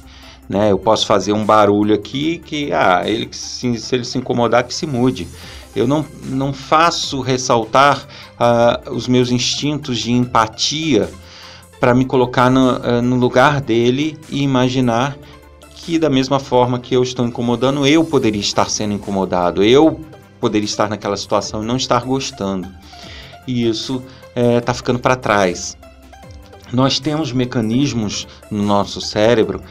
Né? 0.48 0.70
Eu 0.70 0.78
posso 0.78 1.06
fazer 1.06 1.32
um 1.32 1.44
barulho 1.44 1.94
aqui 1.94 2.38
que, 2.38 2.72
ah, 2.72 3.02
ele 3.04 3.28
se, 3.32 3.76
se 3.78 3.94
ele 3.94 4.04
se 4.04 4.16
incomodar 4.18 4.64
que 4.64 4.72
se 4.72 4.86
mude. 4.86 5.26
Eu 5.74 5.86
não, 5.86 6.04
não 6.24 6.52
faço 6.52 7.20
ressaltar 7.20 8.06
uh, 8.34 8.92
os 8.92 9.06
meus 9.06 9.30
instintos 9.30 9.98
de 9.98 10.12
empatia 10.12 11.10
para 11.80 11.94
me 11.94 12.04
colocar 12.04 12.50
no, 12.50 12.76
uh, 12.76 13.02
no 13.02 13.16
lugar 13.16 13.60
dele 13.60 14.18
e 14.28 14.42
imaginar 14.42 15.16
que, 15.74 15.98
da 15.98 16.10
mesma 16.10 16.38
forma 16.38 16.78
que 16.78 16.94
eu 16.94 17.02
estou 17.02 17.26
incomodando, 17.26 17.86
eu 17.86 18.04
poderia 18.04 18.40
estar 18.40 18.68
sendo 18.68 18.94
incomodado, 18.94 19.62
eu 19.62 20.00
poderia 20.40 20.66
estar 20.66 20.88
naquela 20.88 21.16
situação 21.16 21.62
e 21.62 21.66
não 21.66 21.76
estar 21.76 22.04
gostando. 22.04 22.68
E 23.46 23.66
isso 23.66 24.02
está 24.36 24.72
eh, 24.72 24.74
ficando 24.74 24.98
para 24.98 25.16
trás. 25.16 25.76
Nós 26.72 27.00
temos 27.00 27.32
mecanismos 27.32 28.28
no 28.50 28.62
nosso 28.62 29.00
cérebro 29.00 29.62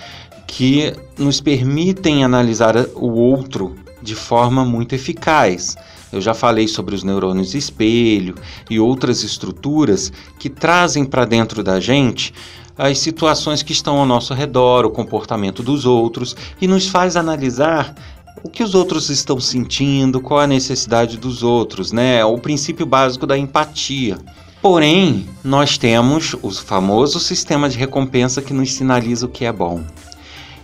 que 0.48 0.94
nos 1.18 1.40
permitem 1.40 2.24
analisar 2.24 2.76
o 2.96 3.12
outro 3.12 3.76
de 4.02 4.16
forma 4.16 4.66
muito 4.66 4.96
eficaz. 4.96 5.76
Eu 6.12 6.22
já 6.22 6.34
falei 6.34 6.68
sobre 6.68 6.96
os 6.96 7.04
neurônios 7.04 7.54
espelho 7.54 8.36
e 8.70 8.80
outras 8.80 9.24
estruturas 9.24 10.12
que 10.40 10.50
trazem 10.50 11.04
para 11.04 11.26
dentro 11.26 11.64
da 11.64 11.80
gente 11.80 12.34
as 12.78 13.00
situações 13.00 13.64
que 13.64 13.72
estão 13.72 13.98
ao 13.98 14.06
nosso 14.06 14.34
redor, 14.34 14.86
o 14.86 14.92
comportamento 14.92 15.64
dos 15.64 15.86
outros 15.86 16.36
e 16.62 16.68
nos 16.68 16.88
faz 16.88 17.16
analisar 17.16 17.96
o 18.44 18.50
que 18.50 18.64
os 18.64 18.76
outros 18.76 19.10
estão 19.10 19.40
sentindo, 19.40 20.22
qual 20.22 20.40
a 20.40 20.48
necessidade 20.48 21.18
dos 21.18 21.42
outros, 21.42 21.92
né? 21.92 22.24
O 22.24 22.38
princípio 22.38 22.86
básico 22.86 23.26
da 23.26 23.38
empatia. 23.38 24.18
Porém, 24.62 25.28
nós 25.44 25.78
temos 25.78 26.36
o 26.42 26.52
famoso 26.52 27.20
sistema 27.20 27.68
de 27.68 27.78
recompensa 27.78 28.42
que 28.42 28.54
nos 28.54 28.74
sinaliza 28.74 29.26
o 29.26 29.30
que 29.30 29.46
é 29.46 29.52
bom. 29.52 29.84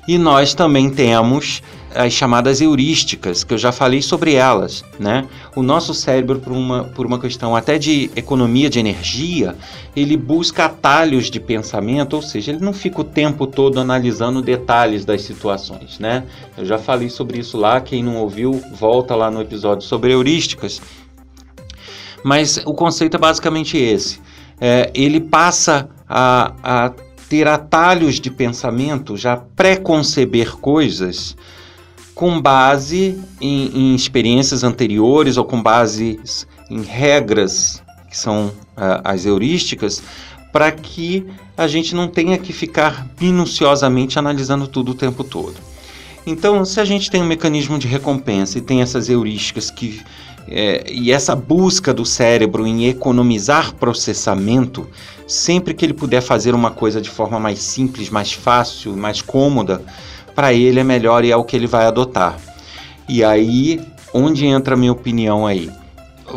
E 0.07 0.17
nós 0.17 0.53
também 0.53 0.89
temos 0.89 1.61
as 1.95 2.11
chamadas 2.11 2.59
heurísticas, 2.59 3.43
que 3.43 3.53
eu 3.53 3.57
já 3.57 3.71
falei 3.71 4.01
sobre 4.01 4.33
elas, 4.33 4.83
né? 4.99 5.25
O 5.55 5.61
nosso 5.61 5.93
cérebro, 5.93 6.39
por 6.39 6.51
uma, 6.51 6.85
por 6.85 7.05
uma 7.05 7.19
questão 7.19 7.55
até 7.55 7.77
de 7.77 8.09
economia 8.15 8.69
de 8.69 8.79
energia, 8.79 9.55
ele 9.95 10.17
busca 10.17 10.65
atalhos 10.65 11.29
de 11.29 11.39
pensamento, 11.39 12.15
ou 12.15 12.21
seja, 12.21 12.51
ele 12.51 12.63
não 12.63 12.73
fica 12.73 13.01
o 13.01 13.03
tempo 13.03 13.45
todo 13.45 13.79
analisando 13.79 14.41
detalhes 14.41 15.05
das 15.05 15.21
situações, 15.21 15.99
né? 15.99 16.23
Eu 16.57 16.65
já 16.65 16.77
falei 16.77 17.09
sobre 17.09 17.39
isso 17.39 17.57
lá, 17.57 17.79
quem 17.79 18.03
não 18.03 18.17
ouviu, 18.17 18.61
volta 18.73 19.15
lá 19.15 19.29
no 19.29 19.41
episódio 19.41 19.87
sobre 19.87 20.11
heurísticas. 20.11 20.81
Mas 22.23 22.57
o 22.65 22.73
conceito 22.73 23.15
é 23.17 23.19
basicamente 23.19 23.77
esse. 23.77 24.19
É, 24.59 24.89
ele 24.93 25.19
passa 25.19 25.89
a, 26.07 26.53
a 26.63 26.91
ter 27.33 27.47
atalhos 27.47 28.19
de 28.19 28.29
pensamento, 28.29 29.17
já 29.17 29.35
pré-conceber 29.35 30.55
coisas 30.57 31.35
com 32.13 32.39
base 32.39 33.19
em, 33.41 33.71
em, 33.73 33.95
experiências 33.95 34.63
anteriores 34.63 35.35
ou 35.35 35.43
com 35.43 35.59
base 35.59 36.19
em 36.69 36.83
regras 36.83 37.81
que 38.07 38.15
são 38.15 38.49
uh, 38.77 39.01
as 39.03 39.25
heurísticas, 39.25 40.03
para 40.51 40.71
que 40.71 41.25
a 41.57 41.65
gente 41.67 41.95
não 41.95 42.07
tenha 42.07 42.37
que 42.37 42.53
ficar 42.53 43.07
minuciosamente 43.19 44.19
analisando 44.19 44.67
tudo 44.67 44.91
o 44.91 44.95
tempo 44.95 45.23
todo. 45.23 45.55
Então, 46.27 46.63
se 46.63 46.79
a 46.79 46.85
gente 46.85 47.09
tem 47.09 47.23
um 47.23 47.27
mecanismo 47.27 47.79
de 47.79 47.87
recompensa 47.87 48.59
e 48.59 48.61
tem 48.61 48.83
essas 48.83 49.09
heurísticas 49.09 49.71
que 49.71 50.03
é, 50.47 50.83
e 50.91 51.11
essa 51.11 51.35
busca 51.35 51.93
do 51.93 52.05
cérebro 52.05 52.67
em 52.67 52.87
economizar 52.87 53.73
processamento, 53.75 54.87
sempre 55.27 55.73
que 55.73 55.85
ele 55.85 55.93
puder 55.93 56.21
fazer 56.21 56.53
uma 56.53 56.71
coisa 56.71 57.01
de 57.01 57.09
forma 57.09 57.39
mais 57.39 57.59
simples, 57.59 58.09
mais 58.09 58.33
fácil, 58.33 58.95
mais 58.95 59.21
cômoda, 59.21 59.81
para 60.35 60.53
ele 60.53 60.79
é 60.79 60.83
melhor 60.83 61.23
e 61.23 61.31
é 61.31 61.35
o 61.35 61.43
que 61.43 61.55
ele 61.55 61.67
vai 61.67 61.85
adotar. 61.85 62.37
E 63.07 63.23
aí, 63.23 63.81
onde 64.13 64.45
entra 64.45 64.75
a 64.75 64.77
minha 64.77 64.91
opinião 64.91 65.45
aí? 65.45 65.69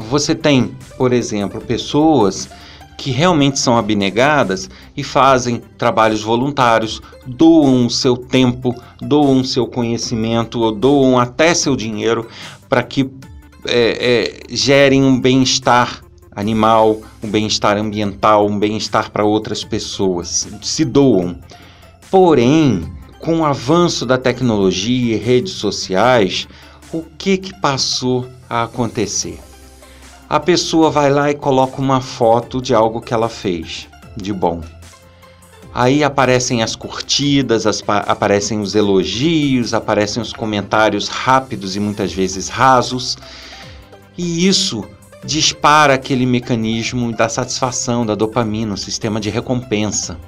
Você 0.09 0.35
tem, 0.35 0.73
por 0.97 1.13
exemplo, 1.13 1.61
pessoas 1.61 2.49
que 2.97 3.11
realmente 3.11 3.59
são 3.59 3.77
abnegadas 3.77 4.71
e 4.97 5.05
fazem 5.05 5.61
trabalhos 5.77 6.23
voluntários, 6.23 7.01
doam 7.27 7.87
o 7.87 7.91
seu 7.91 8.17
tempo, 8.17 8.75
doam 9.01 9.41
o 9.41 9.45
seu 9.45 9.67
conhecimento, 9.67 10.61
ou 10.61 10.73
doam 10.73 11.19
até 11.19 11.55
seu 11.55 11.77
dinheiro 11.77 12.27
para 12.69 12.83
que 12.83 13.11
é, 13.69 13.99
é, 14.01 14.41
gerem 14.49 15.03
um 15.03 15.21
bem-estar 15.21 16.03
animal, 16.35 17.01
um 17.23 17.31
bem-estar 17.31 17.77
ambiental, 17.77 18.47
um 18.47 18.59
bem-estar 18.59 19.11
para 19.11 19.25
outras 19.25 19.65
pessoas. 19.65 20.49
Se 20.63 20.85
doam. 20.85 21.39
Porém, 22.11 22.87
com 23.21 23.41
o 23.41 23.45
avanço 23.45 24.05
da 24.05 24.19
tecnologia 24.19 25.17
e 25.17 25.19
redes 25.19 25.55
sociais, 25.55 26.47
o 26.93 27.03
que, 27.03 27.37
que 27.39 27.61
passou 27.61 28.27
a 28.49 28.65
acontecer? 28.65 29.39
A 30.29 30.39
pessoa 30.39 30.91
vai 30.91 31.11
lá 31.11 31.31
e 31.31 31.35
coloca 31.35 31.81
uma 31.81 32.01
foto 32.01 32.61
de 32.61 32.75
algo 32.75 33.01
que 33.01 33.15
ela 33.15 33.29
fez 33.29 33.89
de 34.17 34.33
bom. 34.33 34.61
Aí 35.73 36.03
aparecem 36.03 36.63
as 36.63 36.75
curtidas, 36.75 37.67
as, 37.67 37.83
aparecem 37.87 38.61
os 38.61 38.75
elogios, 38.75 39.75
aparecem 39.75 40.23
os 40.23 40.33
comentários 40.33 41.07
rápidos 41.07 41.77
e 41.77 41.81
muitas 41.81 42.13
vezes 42.13 42.49
rasos. 42.49 43.19
E 44.17 44.47
isso 44.47 44.85
dispara 45.25 45.95
aquele 45.95 46.25
mecanismo 46.25 47.13
da 47.15 47.29
satisfação, 47.29 48.07
da 48.07 48.15
dopamina, 48.15 48.75
o 48.75 48.79
sistema 48.79 49.21
de 49.21 49.29
recompensa. 49.29 50.19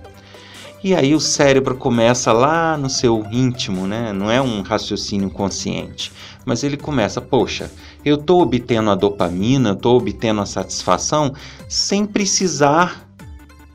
E 0.83 0.95
aí 0.95 1.15
o 1.15 1.21
cérebro 1.21 1.75
começa 1.75 2.33
lá 2.33 2.77
no 2.77 2.89
seu 2.89 3.27
íntimo, 3.33 3.87
né? 3.87 4.13
Não 4.13 4.31
é 4.31 4.41
um 4.41 4.63
raciocínio 4.63 5.29
consciente, 5.31 6.13
mas 6.45 6.63
ele 6.63 6.77
começa, 6.77 7.21
poxa, 7.21 7.71
eu 8.05 8.15
estou 8.15 8.41
obtendo 8.43 8.91
a 8.91 8.95
dopamina, 8.95 9.73
estou 9.73 9.97
obtendo 9.97 10.41
a 10.41 10.47
satisfação 10.47 11.35
sem 11.69 12.07
precisar 12.07 13.08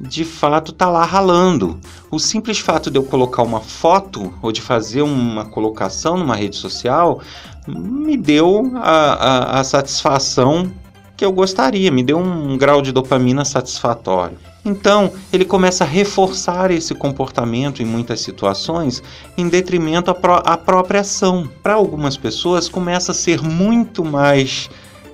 de 0.08 0.26
fato 0.26 0.72
tá 0.72 0.90
lá 0.90 1.06
ralando. 1.06 1.80
O 2.12 2.20
simples 2.20 2.60
fato 2.60 2.92
de 2.92 2.98
eu 2.98 3.04
colocar 3.04 3.42
uma 3.42 3.62
foto 3.62 4.34
ou 4.42 4.52
de 4.52 4.62
fazer 4.62 5.02
uma 5.02 5.46
colocação 5.46 6.18
numa 6.18 6.36
rede 6.36 6.58
social 6.58 7.22
me 7.68 8.18
deu 8.18 8.72
a, 8.76 9.14
a, 9.14 9.60
a 9.60 9.64
satisfação 9.64 10.72
que 11.16 11.24
eu 11.24 11.32
gostaria, 11.32 11.92
me 11.92 12.04
deu 12.04 12.18
um 12.18 12.58
grau 12.58 12.82
de 12.82 12.92
dopamina 12.92 13.46
satisfatório. 13.46 14.38
Então, 14.66 15.12
ele 15.32 15.46
começa 15.46 15.84
a 15.84 15.88
reforçar 15.88 16.72
esse 16.72 16.94
comportamento 16.96 17.82
em 17.82 17.86
muitas 17.86 18.22
situações 18.22 19.04
em 19.38 19.48
detrimento 19.48 20.10
à, 20.10 20.14
pró 20.14 20.42
à 20.44 20.58
própria 20.58 21.02
ação. 21.02 21.50
Para 21.62 21.74
algumas 21.74 22.18
pessoas, 22.18 22.70
começa 22.70 23.12
a 23.12 23.16
ser 23.16 23.42
muito 23.42 24.04
mais 24.04 24.70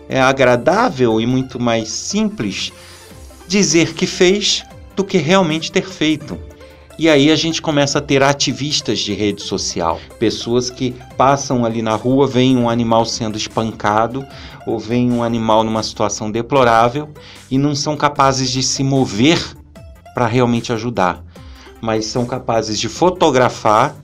é, 0.08 0.21
agradável 0.21 1.19
e 1.19 1.25
muito 1.25 1.60
mais 1.60 1.89
simples 1.89 2.71
dizer 3.47 3.95
que 3.95 4.06
fez 4.06 4.63
do 4.99 5.03
que 5.05 5.17
realmente 5.17 5.71
ter 5.71 5.85
feito. 5.85 6.38
E 6.97 7.07
aí 7.07 7.31
a 7.31 7.35
gente 7.38 7.62
começa 7.62 7.99
a 7.99 8.01
ter 8.01 8.21
ativistas 8.21 8.99
de 8.99 9.13
rede 9.13 9.41
social, 9.41 9.97
pessoas 10.19 10.69
que 10.69 10.93
passam 11.15 11.63
ali 11.63 11.81
na 11.81 11.95
rua, 11.95 12.27
veem 12.27 12.57
um 12.57 12.69
animal 12.69 13.05
sendo 13.05 13.38
espancado 13.38 14.27
ou 14.67 14.77
veem 14.77 15.09
um 15.09 15.23
animal 15.23 15.63
numa 15.63 15.81
situação 15.83 16.29
deplorável 16.29 17.07
e 17.49 17.57
não 17.57 17.73
são 17.73 17.95
capazes 17.95 18.51
de 18.51 18.62
se 18.62 18.83
mover 18.83 19.41
para 20.13 20.27
realmente 20.27 20.73
ajudar, 20.73 21.23
mas 21.79 22.05
são 22.07 22.25
capazes 22.25 22.77
de 22.77 22.89
fotografar, 22.89 23.95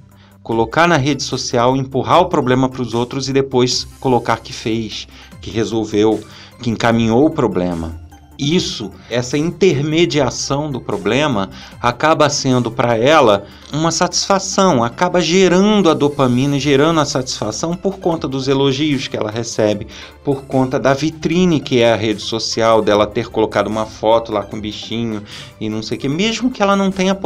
colocar 0.41 0.87
na 0.87 0.95
rede 0.95 1.23
social, 1.23 1.75
empurrar 1.75 2.21
o 2.21 2.29
problema 2.29 2.69
para 2.69 2.81
os 2.81 2.93
outros 2.93 3.27
e 3.27 3.33
depois 3.33 3.83
colocar 3.99 4.37
que 4.37 4.53
fez, 4.53 5.09
que 5.41 5.51
resolveu, 5.51 6.23
que 6.63 6.69
encaminhou 6.69 7.25
o 7.25 7.29
problema 7.29 8.04
isso, 8.37 8.91
essa 9.09 9.37
intermediação 9.37 10.69
do 10.69 10.81
problema, 10.81 11.49
acaba 11.81 12.29
sendo 12.29 12.69
para 12.69 12.97
ela 12.97 13.45
uma 13.71 13.91
satisfação, 13.91 14.83
acaba 14.83 15.21
gerando 15.21 15.89
a 15.89 15.93
dopamina 15.93 16.57
e 16.57 16.59
gerando 16.59 16.99
a 16.99 17.05
satisfação 17.05 17.75
por 17.75 17.99
conta 17.99 18.27
dos 18.27 18.47
elogios 18.47 19.07
que 19.07 19.17
ela 19.17 19.31
recebe, 19.31 19.87
por 20.23 20.43
conta 20.43 20.79
da 20.79 20.93
vitrine 20.93 21.59
que 21.59 21.79
é 21.79 21.93
a 21.93 21.95
rede 21.95 22.21
social, 22.21 22.81
dela 22.81 23.07
ter 23.07 23.29
colocado 23.29 23.67
uma 23.67 23.85
foto 23.85 24.31
lá 24.31 24.43
com 24.43 24.57
o 24.57 24.61
bichinho 24.61 25.23
e 25.59 25.69
não 25.69 25.81
sei 25.81 25.97
o 25.97 26.01
que, 26.01 26.09
mesmo 26.09 26.51
que 26.51 26.61
ela 26.61 26.75
não 26.75 26.91
tenha 26.91 27.17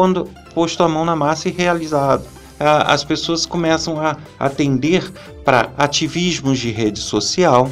posto 0.54 0.84
a 0.84 0.88
mão 0.88 1.06
na 1.06 1.16
massa 1.16 1.50
e 1.50 1.52
realizado. 1.52 2.24
As 2.60 3.06
pessoas 3.06 3.46
começam 3.46 4.02
a 4.02 4.18
atender 4.38 5.10
para 5.46 5.70
ativismos 5.78 6.60
de 6.60 6.72
rede 6.72 7.00
social, 7.00 7.70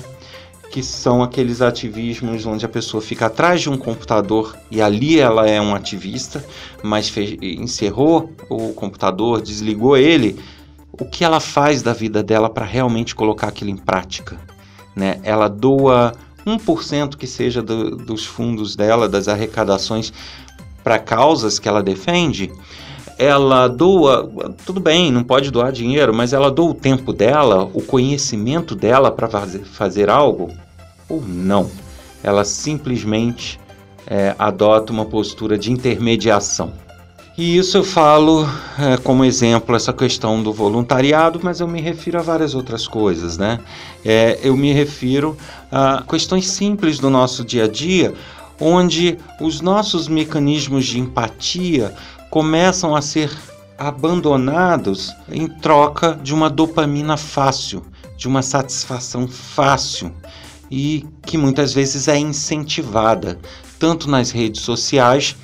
que 0.72 0.84
são 0.84 1.24
aqueles 1.24 1.62
ativismos 1.62 2.46
onde 2.46 2.66
a 2.66 2.70
pessoa 2.70 3.02
fica 3.02 3.28
atrás 3.28 3.62
de 3.62 3.70
um 3.70 3.78
computador 3.78 4.56
e 4.70 4.82
ali 4.82 5.20
ela 5.20 5.48
é 5.48 5.60
um 5.62 5.74
ativista, 5.74 6.46
mas 6.84 7.10
fez, 7.10 7.38
encerrou 7.42 8.32
o 8.50 8.74
computador, 8.74 9.42
desligou 9.42 9.96
ele. 9.98 10.38
O 10.92 11.06
que 11.06 11.24
ela 11.24 11.40
faz 11.40 11.82
da 11.82 11.94
vida 11.94 12.24
dela 12.24 12.50
para 12.50 12.66
realmente 12.66 13.16
colocar 13.16 13.48
aquilo 13.48 13.70
em 13.70 13.78
prática? 13.78 14.38
Né? 14.96 15.20
Ela 15.24 15.48
doa 15.48 16.14
1% 16.46 17.16
que 17.16 17.28
seja 17.28 17.62
do, 17.62 17.96
dos 17.96 18.26
fundos 18.26 18.76
dela, 18.76 19.08
das 19.08 19.28
arrecadações 19.28 20.12
para 20.84 20.98
causas 20.98 21.60
que 21.60 21.68
ela 21.68 21.84
defende, 21.84 22.52
ela 23.18 23.68
doa, 23.68 24.56
tudo 24.66 24.80
bem, 24.80 25.12
não 25.12 25.24
pode 25.24 25.50
doar 25.50 25.72
dinheiro, 25.72 26.14
mas 26.14 26.34
ela 26.34 26.52
doa 26.52 26.72
o 26.72 26.74
tempo 26.74 27.12
dela, 27.12 27.70
o 27.74 27.82
conhecimento 27.82 28.76
dela 28.76 29.12
para 29.12 29.28
fazer, 29.66 30.10
algo 30.10 30.52
ou 31.10 31.22
não. 31.22 31.70
Ela 32.24 32.46
simplesmente 32.46 33.60
é, 34.06 34.36
adota 34.38 34.94
uma 34.94 35.06
postura 35.06 35.58
de 35.58 35.72
intermediação. 35.72 36.74
E 37.38 37.58
isso 37.58 37.78
eu 37.78 37.84
falo 37.84 38.48
é, 38.80 38.98
como 38.98 39.24
exemplo 39.24 39.76
essa 39.76 39.94
questão 39.94 40.42
do 40.42 40.52
voluntariado, 40.52 41.40
mas 41.42 41.60
eu 41.60 41.68
me 41.68 41.80
refiro 41.80 42.20
a 42.20 42.22
várias 42.24 42.56
outras 42.56 42.88
coisas, 42.88 43.38
né? 43.38 43.60
É, 44.04 44.40
eu 44.42 44.58
me 44.58 44.74
refiro 44.74 45.38
a 45.72 46.04
questões 46.08 46.48
simples 46.48 46.98
do 46.98 47.12
nosso 47.12 47.46
dia 47.46 47.66
a 47.66 47.68
dia, 47.68 48.14
onde 48.60 49.20
os 49.40 49.62
nossos 49.62 50.08
mecanismos 50.08 50.86
de 50.86 51.00
empatia 51.00 51.94
começam 52.30 52.96
a 52.96 53.02
ser 53.02 53.32
abandonados 53.78 55.16
em 55.30 55.48
troca 55.48 56.20
de 56.22 56.34
uma 56.34 56.50
dopamina 56.50 57.16
fácil, 57.16 57.86
de 58.18 58.28
uma 58.28 58.42
satisfação 58.42 59.28
fácil 59.28 60.12
e 60.70 61.06
que 61.26 61.38
muitas 61.38 61.74
vezes 61.74 62.08
é 62.08 62.18
incentivada 62.18 63.40
tanto 63.80 64.10
nas 64.10 64.32
redes 64.32 64.62
sociais 64.62 65.36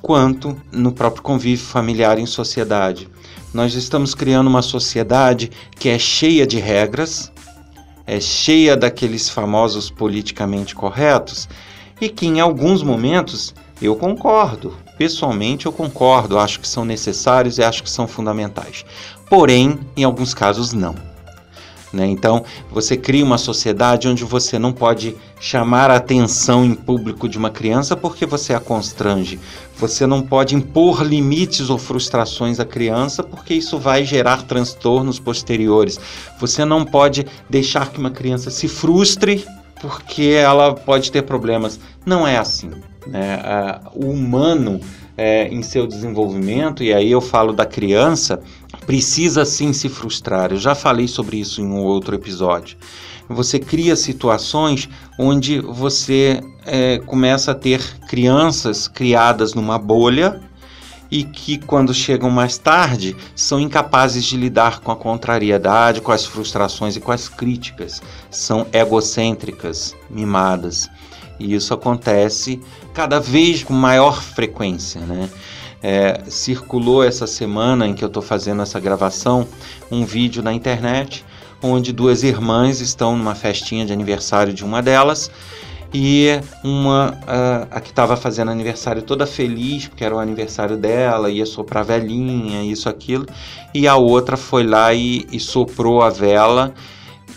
quanto 0.00 0.56
no 0.72 0.92
próprio 0.92 1.22
convívio 1.22 1.66
familiar 1.66 2.18
em 2.18 2.26
sociedade. 2.26 3.08
Nós 3.52 3.74
estamos 3.74 4.14
criando 4.14 4.46
uma 4.46 4.62
sociedade 4.62 5.50
que 5.78 5.88
é 5.88 5.98
cheia 5.98 6.46
de 6.46 6.58
regras, 6.58 7.32
é 8.06 8.20
cheia 8.20 8.76
daqueles 8.76 9.28
famosos 9.28 9.90
politicamente 9.90 10.74
corretos 10.74 11.48
e 12.00 12.08
que 12.08 12.26
em 12.26 12.40
alguns 12.40 12.82
momentos 12.82 13.54
eu 13.82 13.96
concordo, 13.96 14.74
pessoalmente 15.00 15.64
eu 15.64 15.72
concordo, 15.72 16.38
acho 16.38 16.60
que 16.60 16.68
são 16.68 16.84
necessários 16.84 17.56
e 17.56 17.62
acho 17.62 17.82
que 17.82 17.88
são 17.88 18.06
fundamentais. 18.06 18.84
porém, 19.30 19.80
em 19.96 20.04
alguns 20.04 20.34
casos, 20.34 20.74
não. 20.74 20.94
Né? 21.90 22.06
Então, 22.06 22.44
você 22.70 22.98
cria 22.98 23.24
uma 23.24 23.38
sociedade 23.38 24.06
onde 24.06 24.24
você 24.24 24.58
não 24.58 24.74
pode 24.74 25.16
chamar 25.40 25.90
a 25.90 25.96
atenção 25.96 26.66
em 26.66 26.74
público 26.74 27.26
de 27.30 27.38
uma 27.38 27.48
criança 27.48 27.96
porque 27.96 28.26
você 28.26 28.52
a 28.52 28.60
constrange. 28.60 29.40
Você 29.78 30.06
não 30.06 30.20
pode 30.20 30.54
impor 30.54 31.02
limites 31.02 31.70
ou 31.70 31.78
frustrações 31.78 32.60
à 32.60 32.66
criança 32.66 33.22
porque 33.22 33.54
isso 33.54 33.78
vai 33.78 34.04
gerar 34.04 34.42
transtornos 34.42 35.18
posteriores. 35.18 35.98
Você 36.38 36.62
não 36.62 36.84
pode 36.84 37.26
deixar 37.48 37.90
que 37.90 37.98
uma 37.98 38.10
criança 38.10 38.50
se 38.50 38.68
frustre 38.68 39.46
porque 39.80 40.24
ela 40.24 40.74
pode 40.74 41.10
ter 41.10 41.22
problemas. 41.22 41.80
Não 42.04 42.28
é 42.28 42.36
assim. 42.36 42.70
Né? 43.06 43.40
O 43.94 44.10
humano, 44.10 44.80
é, 45.16 45.48
em 45.48 45.62
seu 45.62 45.86
desenvolvimento, 45.86 46.82
e 46.82 46.92
aí 46.92 47.10
eu 47.10 47.20
falo 47.20 47.52
da 47.52 47.66
criança, 47.66 48.40
precisa 48.86 49.44
sim 49.44 49.72
se 49.72 49.88
frustrar. 49.88 50.52
Eu 50.52 50.58
já 50.58 50.74
falei 50.74 51.08
sobre 51.08 51.38
isso 51.38 51.60
em 51.60 51.64
um 51.64 51.82
outro 51.82 52.14
episódio. 52.14 52.76
Você 53.28 53.58
cria 53.58 53.94
situações 53.94 54.88
onde 55.18 55.60
você 55.60 56.40
é, 56.66 56.98
começa 56.98 57.52
a 57.52 57.54
ter 57.54 57.80
crianças 58.08 58.88
criadas 58.88 59.54
numa 59.54 59.78
bolha 59.78 60.40
e 61.10 61.24
que, 61.24 61.58
quando 61.58 61.92
chegam 61.92 62.30
mais 62.30 62.56
tarde, 62.56 63.16
são 63.34 63.60
incapazes 63.60 64.24
de 64.24 64.36
lidar 64.36 64.80
com 64.80 64.92
a 64.92 64.96
contrariedade, 64.96 66.00
com 66.00 66.12
as 66.12 66.24
frustrações 66.24 66.96
e 66.96 67.00
com 67.00 67.10
as 67.10 67.28
críticas. 67.28 68.00
São 68.30 68.66
egocêntricas, 68.72 69.94
mimadas. 70.08 70.88
E 71.40 71.54
isso 71.54 71.74
acontece 71.74 72.60
cada 72.94 73.18
vez 73.18 73.64
com 73.64 73.72
maior 73.72 74.22
frequência, 74.22 75.00
né? 75.00 75.28
É, 75.82 76.20
circulou 76.28 77.02
essa 77.02 77.26
semana 77.26 77.86
em 77.86 77.94
que 77.94 78.04
eu 78.04 78.08
estou 78.08 78.22
fazendo 78.22 78.60
essa 78.60 78.78
gravação 78.78 79.48
um 79.90 80.04
vídeo 80.04 80.42
na 80.42 80.52
internet 80.52 81.24
onde 81.62 81.90
duas 81.90 82.22
irmãs 82.22 82.80
estão 82.80 83.16
numa 83.16 83.34
festinha 83.34 83.86
de 83.86 83.92
aniversário 83.92 84.52
de 84.52 84.62
uma 84.64 84.82
delas 84.82 85.30
e 85.92 86.40
uma 86.62 87.18
a, 87.70 87.80
que 87.80 87.90
estava 87.90 88.16
fazendo 88.16 88.50
aniversário 88.50 89.02
toda 89.02 89.26
feliz 89.26 89.88
porque 89.88 90.04
era 90.04 90.14
o 90.14 90.18
aniversário 90.18 90.76
dela 90.76 91.30
ia 91.30 91.44
soprar 91.44 91.84
velhinha 91.84 92.62
isso 92.62 92.88
aquilo 92.88 93.26
e 93.74 93.88
a 93.88 93.96
outra 93.96 94.36
foi 94.36 94.62
lá 94.62 94.94
e, 94.94 95.26
e 95.32 95.40
soprou 95.40 96.02
a 96.02 96.10
vela 96.10 96.72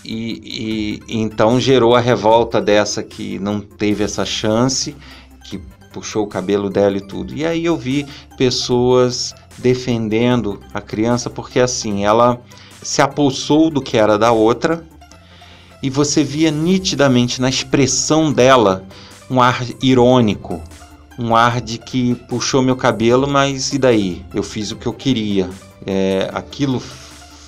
e, 0.04 1.02
e, 1.08 1.22
então 1.22 1.60
gerou 1.60 1.96
a 1.96 2.00
revolta 2.00 2.62
dessa 2.62 3.02
que 3.02 3.40
não 3.40 3.60
teve 3.60 4.04
essa 4.04 4.26
chance, 4.26 4.96
que 5.46 5.60
puxou 5.94 6.24
o 6.24 6.28
cabelo 6.28 6.70
dela 6.70 6.98
e 6.98 7.02
tudo. 7.02 7.34
E 7.34 7.46
aí 7.46 7.64
eu 7.66 7.78
vi 7.78 8.06
pessoas 8.38 9.34
defendendo 9.58 10.60
a 10.74 10.82
criança 10.82 11.30
porque 11.30 11.60
assim, 11.60 12.04
ela 12.04 12.42
se 12.82 13.02
apossou 13.02 13.70
do 13.70 13.82
que 13.82 13.98
era 13.98 14.18
da 14.18 14.32
outra 14.32 14.84
e 15.82 15.90
você 15.90 16.24
via 16.24 16.52
nitidamente 16.52 17.42
na 17.42 17.50
expressão 17.50 18.32
dela 18.32 18.86
um 19.30 19.42
ar 19.42 19.66
irônico, 19.82 20.62
um 21.18 21.36
ar 21.36 21.62
de 21.62 21.78
que 21.78 22.16
puxou 22.28 22.62
meu 22.62 22.76
cabelo, 22.76 23.28
mas 23.28 23.72
e 23.74 23.78
daí? 23.78 24.26
Eu 24.34 24.44
fiz 24.44 24.72
o 24.72 24.76
que 24.76 24.88
eu 24.88 24.94
queria. 24.94 25.50
É, 25.86 26.30
aquilo 26.34 26.82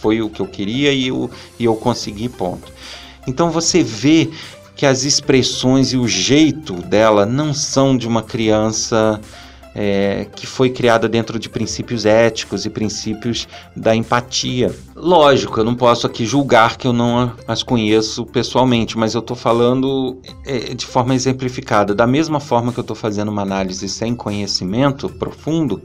foi 0.06 0.22
o 0.22 0.30
que 0.30 0.40
eu 0.40 0.46
queria 0.46 0.92
e 0.94 1.08
eu, 1.08 1.32
e 1.58 1.66
eu 1.66 1.76
consegui, 1.76 2.30
ponto. 2.30 2.72
Então 3.26 3.50
você 3.50 3.82
vê 3.82 4.30
que 4.76 4.86
as 4.86 5.04
expressões 5.04 5.94
e 5.94 5.98
o 5.98 6.08
jeito 6.08 6.74
dela 6.74 7.26
não 7.26 7.56
são 7.56 7.98
de 7.98 8.08
uma 8.08 8.22
criança 8.22 9.20
é, 9.74 10.28
que 10.36 10.46
foi 10.46 10.70
criada 10.70 11.10
dentro 11.10 11.40
de 11.40 11.50
princípios 11.50 12.06
éticos 12.06 12.68
e 12.68 12.70
princípios 12.70 13.48
da 13.76 13.96
empatia. 13.96 14.72
Lógico, 14.96 15.60
eu 15.60 15.64
não 15.64 15.74
posso 15.74 16.06
aqui 16.06 16.24
julgar 16.24 16.78
que 16.78 16.86
eu 16.86 16.94
não 16.94 17.34
as 17.48 17.64
conheço 17.64 18.28
pessoalmente, 18.28 18.96
mas 18.96 19.16
eu 19.16 19.22
estou 19.22 19.36
falando 19.36 20.20
é, 20.46 20.76
de 20.76 20.86
forma 20.86 21.16
exemplificada. 21.16 21.96
Da 21.96 22.06
mesma 22.06 22.40
forma 22.40 22.72
que 22.72 22.78
eu 22.78 22.84
estou 22.84 22.96
fazendo 22.96 23.30
uma 23.30 23.42
análise 23.42 23.90
sem 23.90 24.14
conhecimento 24.14 25.10
profundo, 25.10 25.82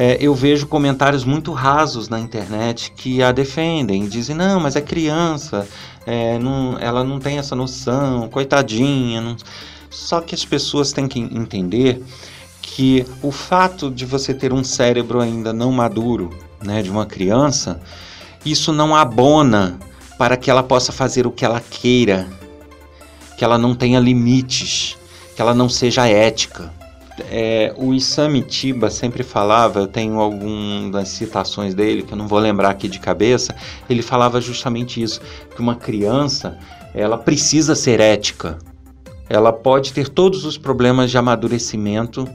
é, 0.00 0.16
eu 0.20 0.32
vejo 0.32 0.68
comentários 0.68 1.24
muito 1.24 1.50
rasos 1.50 2.08
na 2.08 2.20
internet 2.20 2.92
que 2.92 3.20
a 3.20 3.32
defendem, 3.32 4.06
dizem, 4.06 4.36
não, 4.36 4.60
mas 4.60 4.76
é 4.76 4.80
criança, 4.80 5.66
é, 6.06 6.38
não, 6.38 6.78
ela 6.78 7.02
não 7.02 7.18
tem 7.18 7.36
essa 7.36 7.56
noção, 7.56 8.28
coitadinha. 8.28 9.20
Não... 9.20 9.36
Só 9.90 10.20
que 10.20 10.36
as 10.36 10.44
pessoas 10.44 10.92
têm 10.92 11.08
que 11.08 11.18
entender 11.18 12.00
que 12.62 13.04
o 13.20 13.32
fato 13.32 13.90
de 13.90 14.06
você 14.06 14.32
ter 14.32 14.52
um 14.52 14.62
cérebro 14.62 15.20
ainda 15.20 15.52
não 15.52 15.72
maduro, 15.72 16.30
né, 16.62 16.80
de 16.80 16.90
uma 16.90 17.04
criança, 17.04 17.80
isso 18.44 18.72
não 18.72 18.94
abona 18.94 19.80
para 20.16 20.36
que 20.36 20.48
ela 20.48 20.62
possa 20.62 20.92
fazer 20.92 21.26
o 21.26 21.32
que 21.32 21.44
ela 21.44 21.58
queira, 21.58 22.28
que 23.36 23.44
ela 23.44 23.58
não 23.58 23.74
tenha 23.74 23.98
limites, 23.98 24.96
que 25.34 25.42
ela 25.42 25.54
não 25.54 25.68
seja 25.68 26.06
ética 26.06 26.77
é, 27.30 27.74
o 27.76 27.92
Isamitiba 27.92 28.90
sempre 28.90 29.22
falava, 29.22 29.80
eu 29.80 29.86
tenho 29.86 30.18
algumas 30.20 31.08
citações 31.08 31.74
dele 31.74 32.02
que 32.02 32.12
eu 32.12 32.18
não 32.18 32.28
vou 32.28 32.38
lembrar 32.38 32.70
aqui 32.70 32.88
de 32.88 32.98
cabeça, 32.98 33.54
ele 33.88 34.02
falava 34.02 34.40
justamente 34.40 35.02
isso, 35.02 35.20
que 35.54 35.60
uma 35.60 35.74
criança, 35.74 36.58
ela 36.94 37.18
precisa 37.18 37.74
ser 37.74 38.00
ética. 38.00 38.58
Ela 39.28 39.52
pode 39.52 39.92
ter 39.92 40.08
todos 40.08 40.44
os 40.44 40.56
problemas 40.56 41.10
de 41.10 41.18
amadurecimento 41.18 42.28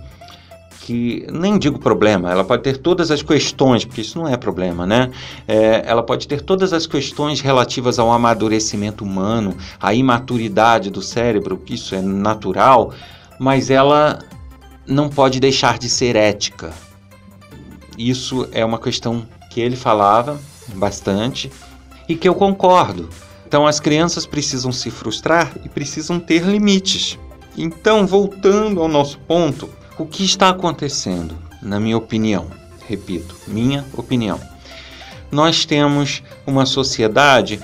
que 0.84 1.26
nem 1.32 1.58
digo 1.58 1.80
problema, 1.80 2.30
ela 2.30 2.44
pode 2.44 2.62
ter 2.62 2.78
todas 2.78 3.10
as 3.10 3.22
questões, 3.22 3.86
porque 3.86 4.02
isso 4.02 4.20
não 4.20 4.28
é 4.28 4.36
problema, 4.36 4.86
né? 4.86 5.10
É, 5.48 5.82
ela 5.86 6.04
pode 6.04 6.28
ter 6.28 6.42
todas 6.42 6.74
as 6.74 6.86
questões 6.86 7.40
relativas 7.40 7.98
ao 8.00 8.12
amadurecimento 8.12 9.04
humano, 9.06 9.56
à 9.80 9.94
imaturidade 9.94 10.90
do 10.90 11.02
cérebro, 11.02 11.58
que 11.58 11.76
isso 11.76 11.96
é 11.96 12.02
natural, 12.02 12.92
mas 13.40 13.70
ela 13.70 14.20
não 14.88 15.10
pode 15.10 15.40
deixar 15.40 15.78
de 15.78 15.90
ser 15.90 16.16
ética. 16.16 16.74
Isso 17.98 18.48
é 18.52 18.64
uma 18.66 18.80
questão 18.80 19.26
que 19.50 19.62
ele 19.62 19.76
falava 19.76 20.40
bastante 20.76 21.52
e 22.08 22.16
que 22.16 22.28
eu 22.28 22.36
concordo. 22.36 23.10
Então 23.48 23.68
as 23.68 23.80
crianças 23.80 24.26
precisam 24.26 24.72
se 24.72 24.90
frustrar 24.90 25.54
e 25.64 25.70
precisam 25.70 26.20
ter 26.20 26.44
limites. 26.44 27.20
Então, 27.56 28.08
voltando 28.08 28.82
ao 28.82 28.88
nosso 28.88 29.20
ponto, 29.20 29.70
o 29.98 30.06
que 30.08 30.24
está 30.24 30.50
acontecendo, 30.50 31.38
na 31.62 31.80
minha 31.80 31.98
opinião? 31.98 32.48
Repito, 32.88 33.36
minha 33.48 33.86
opinião. 33.94 34.40
Nós 35.32 35.66
temos 35.66 36.24
uma 36.48 36.66
sociedade 36.66 37.60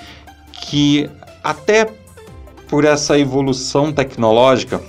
que, 0.51 1.09
até 1.43 1.91
por 2.67 2.85
essa 2.85 3.17
evolução 3.17 3.91
tecnológica, 3.91 4.79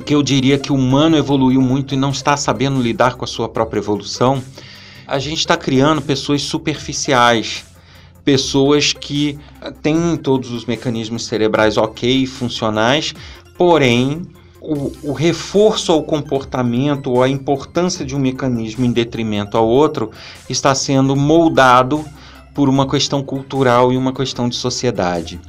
que 0.00 0.14
eu 0.14 0.22
diria 0.22 0.58
que 0.58 0.72
o 0.72 0.74
humano 0.74 1.16
evoluiu 1.16 1.60
muito 1.60 1.94
e 1.94 1.96
não 1.96 2.10
está 2.10 2.36
sabendo 2.36 2.80
lidar 2.80 3.14
com 3.14 3.24
a 3.24 3.28
sua 3.28 3.48
própria 3.48 3.80
evolução, 3.80 4.42
a 5.06 5.18
gente 5.18 5.38
está 5.38 5.56
criando 5.56 6.00
pessoas 6.00 6.42
superficiais, 6.42 7.64
pessoas 8.24 8.92
que 8.92 9.38
têm 9.82 10.16
todos 10.16 10.50
os 10.50 10.64
mecanismos 10.64 11.26
cerebrais 11.26 11.76
ok, 11.76 12.26
funcionais, 12.26 13.14
porém 13.58 14.22
o, 14.60 14.92
o, 15.02 15.12
reforço 15.12 15.90
ao 15.90 16.04
comportamento 16.04 17.10
ou 17.10 17.22
a 17.22 17.28
importância 17.28 18.04
de 18.04 18.14
um 18.14 18.18
mecanismo 18.18 18.84
em 18.84 18.92
detrimento 18.92 19.56
ao 19.56 19.68
outro 19.68 20.10
está 20.48 20.72
sendo 20.74 21.16
moldado 21.16 22.04
por 22.54 22.68
uma 22.68 22.86
questão 22.88 23.22
cultural 23.22 23.92
e 23.92 23.96
uma 23.96 24.12
questão 24.12 24.48
de 24.48 24.54
sociedade. 24.54 25.40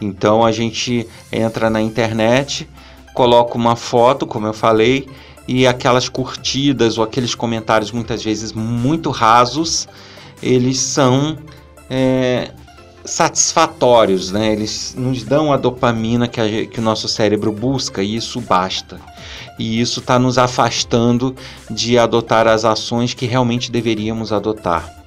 Então 0.00 0.44
a 0.44 0.50
gente 0.50 1.06
entra 1.30 1.68
na 1.68 1.80
internet 1.80 2.68
coloco 3.14 3.56
uma 3.56 3.76
foto, 3.76 4.26
como 4.26 4.46
eu 4.46 4.52
falei, 4.52 5.08
e 5.46 5.66
aquelas 5.66 6.08
curtidas 6.08 6.98
ou 6.98 7.04
aqueles 7.04 7.34
comentários 7.34 7.92
muitas 7.92 8.22
vezes 8.22 8.52
muito 8.52 9.10
rasos, 9.10 9.88
eles 10.42 10.78
são 10.78 11.38
é, 11.88 12.50
satisfatórios, 13.04 14.32
né? 14.32 14.52
Eles 14.52 14.94
nos 14.98 15.22
dão 15.22 15.52
a 15.52 15.56
dopamina 15.56 16.26
que, 16.26 16.40
a, 16.40 16.66
que 16.66 16.80
o 16.80 16.82
nosso 16.82 17.08
cérebro 17.08 17.52
busca 17.52 18.02
e 18.02 18.16
isso 18.16 18.40
basta. 18.40 18.98
E 19.58 19.80
isso 19.80 20.00
está 20.00 20.18
nos 20.18 20.36
afastando 20.36 21.34
de 21.70 21.98
adotar 21.98 22.48
as 22.48 22.64
ações 22.64 23.14
que 23.14 23.26
realmente 23.26 23.70
deveríamos 23.70 24.32
adotar. 24.32 25.03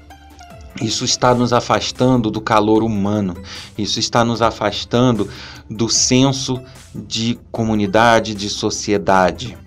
Isso 0.81 1.03
está 1.03 1.33
nos 1.33 1.53
afastando 1.53 2.29
do 2.29 2.39
calor 2.39 2.83
humano, 2.83 3.35
isso 3.77 3.99
está 3.99 4.23
nos 4.23 4.41
afastando 4.41 5.27
do 5.69 5.89
senso 5.89 6.61
de 6.93 7.39
comunidade, 7.51 8.35
de 8.35 8.49
sociedade. 8.49 9.57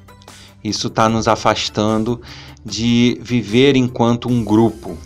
Isso 0.63 0.89
está 0.89 1.09
nos 1.09 1.27
afastando 1.27 2.21
de 2.65 3.19
viver 3.23 3.77
enquanto 3.77 4.29
um 4.29 4.45
grupo, 4.45 4.97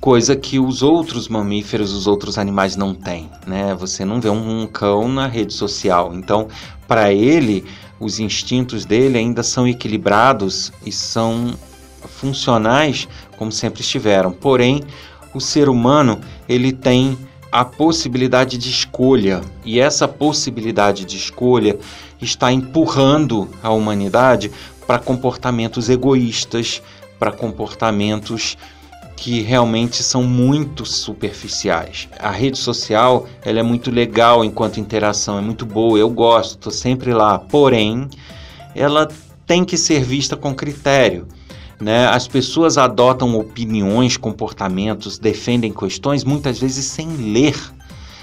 coisa 0.00 0.36
que 0.36 0.58
os 0.58 0.82
outros 0.82 1.28
mamíferos, 1.28 1.92
os 1.92 2.06
outros 2.06 2.38
animais 2.38 2.76
não 2.76 2.94
têm, 2.94 3.28
né? 3.46 3.74
Você 3.74 4.04
não 4.04 4.20
vê 4.20 4.28
um 4.30 4.66
cão 4.66 5.08
na 5.08 5.26
rede 5.26 5.52
social. 5.52 6.14
Então, 6.14 6.48
para 6.86 7.12
ele, 7.12 7.64
os 7.98 8.20
instintos 8.20 8.84
dele 8.84 9.18
ainda 9.18 9.42
são 9.42 9.66
equilibrados 9.66 10.72
e 10.86 10.92
são 10.92 11.54
funcionais 12.06 13.08
como 13.36 13.50
sempre 13.50 13.80
estiveram. 13.80 14.30
Porém, 14.30 14.82
o 15.34 15.40
ser 15.40 15.68
humano 15.68 16.20
ele 16.48 16.72
tem 16.72 17.18
a 17.50 17.64
possibilidade 17.64 18.56
de 18.56 18.70
escolha 18.70 19.40
e 19.64 19.78
essa 19.78 20.08
possibilidade 20.08 21.04
de 21.04 21.16
escolha 21.16 21.78
está 22.20 22.50
empurrando 22.50 23.48
a 23.62 23.70
humanidade 23.70 24.50
para 24.86 24.98
comportamentos 24.98 25.88
egoístas, 25.88 26.82
para 27.18 27.30
comportamentos 27.30 28.56
que 29.16 29.40
realmente 29.40 30.02
são 30.02 30.22
muito 30.22 30.84
superficiais. 30.84 32.08
A 32.18 32.30
rede 32.30 32.58
social 32.58 33.26
ela 33.44 33.60
é 33.60 33.62
muito 33.62 33.90
legal 33.90 34.44
enquanto 34.44 34.80
interação, 34.80 35.38
é 35.38 35.40
muito 35.40 35.64
boa, 35.64 35.98
eu 35.98 36.10
gosto, 36.10 36.52
estou 36.52 36.72
sempre 36.72 37.14
lá. 37.14 37.38
Porém, 37.38 38.08
ela 38.74 39.08
tem 39.46 39.64
que 39.64 39.76
ser 39.76 40.02
vista 40.02 40.36
com 40.36 40.54
critério. 40.54 41.28
Né? 41.84 42.06
As 42.06 42.26
pessoas 42.26 42.78
adotam 42.78 43.38
opiniões, 43.38 44.16
comportamentos, 44.16 45.18
defendem 45.18 45.70
questões 45.70 46.24
muitas 46.24 46.58
vezes 46.58 46.86
sem 46.86 47.06
ler. 47.34 47.54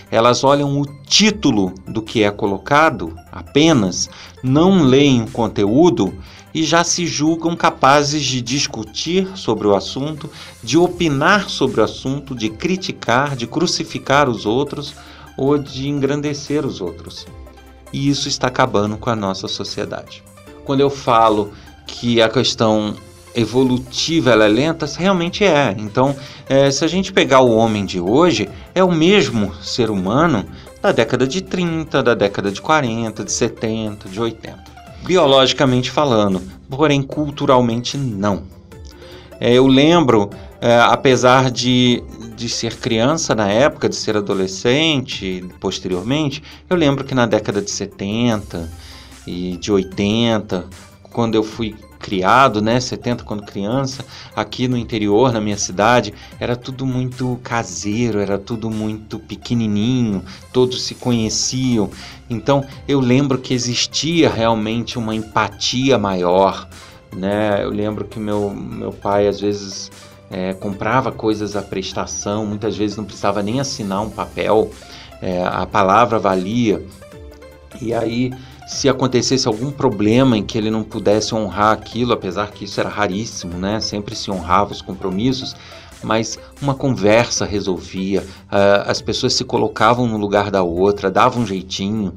Elas 0.10 0.44
olham 0.44 0.82
o 0.82 0.86
título 1.06 1.72
do 1.86 2.02
que 2.02 2.24
é 2.24 2.32
colocado 2.32 3.16
apenas, 3.32 4.10
não 4.42 4.82
leem 4.82 5.22
o 5.22 5.30
conteúdo 5.30 6.12
e 6.52 6.64
já 6.64 6.84
se 6.84 7.06
julgam 7.06 7.56
capazes 7.56 8.24
de 8.24 8.42
discutir 8.42 9.28
sobre 9.36 9.68
o 9.68 9.76
assunto, 9.76 10.28
de 10.64 10.76
opinar 10.76 11.48
sobre 11.48 11.82
o 11.82 11.84
assunto, 11.84 12.34
de 12.34 12.50
criticar, 12.50 13.36
de 13.36 13.46
crucificar 13.46 14.28
os 14.28 14.48
outros 14.48 14.96
ou 15.38 15.56
de 15.60 15.88
engrandecer 15.88 16.66
os 16.66 16.82
outros. 16.82 17.28
E 17.94 18.10
isso 18.10 18.28
está 18.28 18.48
acabando 18.48 18.98
com 18.98 19.12
a 19.12 19.16
nossa 19.16 19.48
sociedade. 19.48 20.24
Quando 20.66 20.80
eu 20.80 20.90
falo 20.90 21.54
que 21.86 22.20
a 22.24 22.28
questão 22.28 22.96
evolutiva 23.36 24.32
ela 24.32 24.46
é 24.46 24.50
lenta, 24.50 24.86
realmente 24.98 25.44
é. 25.44 25.76
Então, 25.78 26.16
é, 26.50 26.70
se 26.72 26.84
a 26.84 26.88
gente 26.88 27.14
pegar 27.14 27.40
o 27.40 27.56
homem 27.56 27.86
de 27.86 28.00
hoje, 28.00 28.50
é 28.76 28.84
o 28.84 28.92
mesmo 28.92 29.54
ser 29.62 29.90
humano 29.90 30.46
da 30.82 30.92
década 30.92 31.28
de 31.28 31.42
30, 31.42 32.02
da 32.04 32.14
década 32.14 32.52
de 32.52 32.62
40, 32.62 33.24
de 33.24 33.32
70, 33.32 34.10
de 34.10 34.20
80 34.20 34.72
biologicamente 35.04 35.90
falando, 35.90 36.42
porém 36.70 37.02
culturalmente 37.02 37.98
não. 37.98 38.44
É, 39.40 39.54
eu 39.54 39.66
lembro, 39.68 40.30
é, 40.60 40.80
apesar 40.80 41.50
de, 41.50 42.04
de 42.36 42.48
ser 42.48 42.76
criança 42.76 43.34
na 43.34 43.50
época, 43.50 43.90
de 43.90 43.96
ser 43.96 44.16
adolescente 44.16 45.44
posteriormente, 45.60 46.44
eu 46.70 46.78
lembro 46.78 47.04
que 47.04 47.16
na 47.16 47.26
década 47.26 47.62
de 47.62 47.72
70 47.72 48.72
e 49.26 49.58
de 49.58 49.72
80, 49.72 50.66
quando 51.12 51.36
eu 51.36 51.44
fui 51.44 51.76
criado, 52.02 52.62
né, 52.62 52.80
70 52.80 53.24
quando 53.24 53.44
criança, 53.44 54.04
aqui 54.36 54.68
no 54.68 54.76
interior, 54.76 55.32
na 55.32 55.40
minha 55.40 55.58
cidade, 55.58 56.14
era 56.40 56.56
tudo 56.56 56.86
muito 56.86 57.40
caseiro, 57.44 58.20
era 58.20 58.38
tudo 58.38 58.70
muito 58.70 59.20
pequenininho, 59.20 60.24
todos 60.52 60.84
se 60.84 60.96
conheciam. 60.96 61.90
Então, 62.30 62.66
eu 62.88 63.00
lembro 63.00 63.38
que 63.38 63.54
existia 63.54 64.30
realmente 64.30 64.98
uma 64.98 65.16
empatia 65.16 65.98
maior, 65.98 66.68
né? 67.16 67.64
Eu 67.64 67.70
lembro 67.70 68.06
que 68.06 68.20
meu 68.20 68.50
meu 68.50 68.92
pai 68.92 69.28
às 69.28 69.40
vezes 69.40 69.92
é, 70.30 70.54
comprava 70.54 71.12
coisas 71.12 71.56
à 71.56 71.62
prestação, 71.62 72.46
muitas 72.46 72.78
vezes 72.78 72.96
não 72.96 73.04
precisava 73.04 73.44
nem 73.44 73.60
assinar 73.60 74.02
um 74.02 74.10
papel, 74.10 74.72
é, 75.22 75.44
a 75.44 75.66
palavra 75.66 76.18
valia. 76.18 76.84
E 77.82 77.94
aí 77.94 78.32
se 78.72 78.88
acontecesse 78.88 79.50
algum 79.50 79.70
problema 79.70 80.38
em 80.38 80.44
que 80.44 80.58
ele 80.58 80.72
não 80.72 80.82
pudesse 80.82 81.36
honrar 81.36 81.74
aquilo, 81.74 82.14
apesar 82.14 82.52
que 82.52 82.64
isso 82.64 82.80
era 82.80 82.88
raríssimo, 82.88 83.58
né? 83.58 83.82
Sempre 83.82 84.16
se 84.16 84.32
honrava 84.32 84.72
os 84.72 84.82
compromissos, 84.82 85.54
mas 86.02 86.40
uma 86.62 86.74
conversa 86.74 87.46
resolvia, 87.46 88.22
uh, 88.22 88.90
as 88.90 89.02
pessoas 89.02 89.34
se 89.34 89.44
colocavam 89.44 90.08
no 90.08 90.16
lugar 90.16 90.50
da 90.50 90.64
outra, 90.64 91.12
davam 91.12 91.44
um 91.44 91.46
jeitinho, 91.46 92.14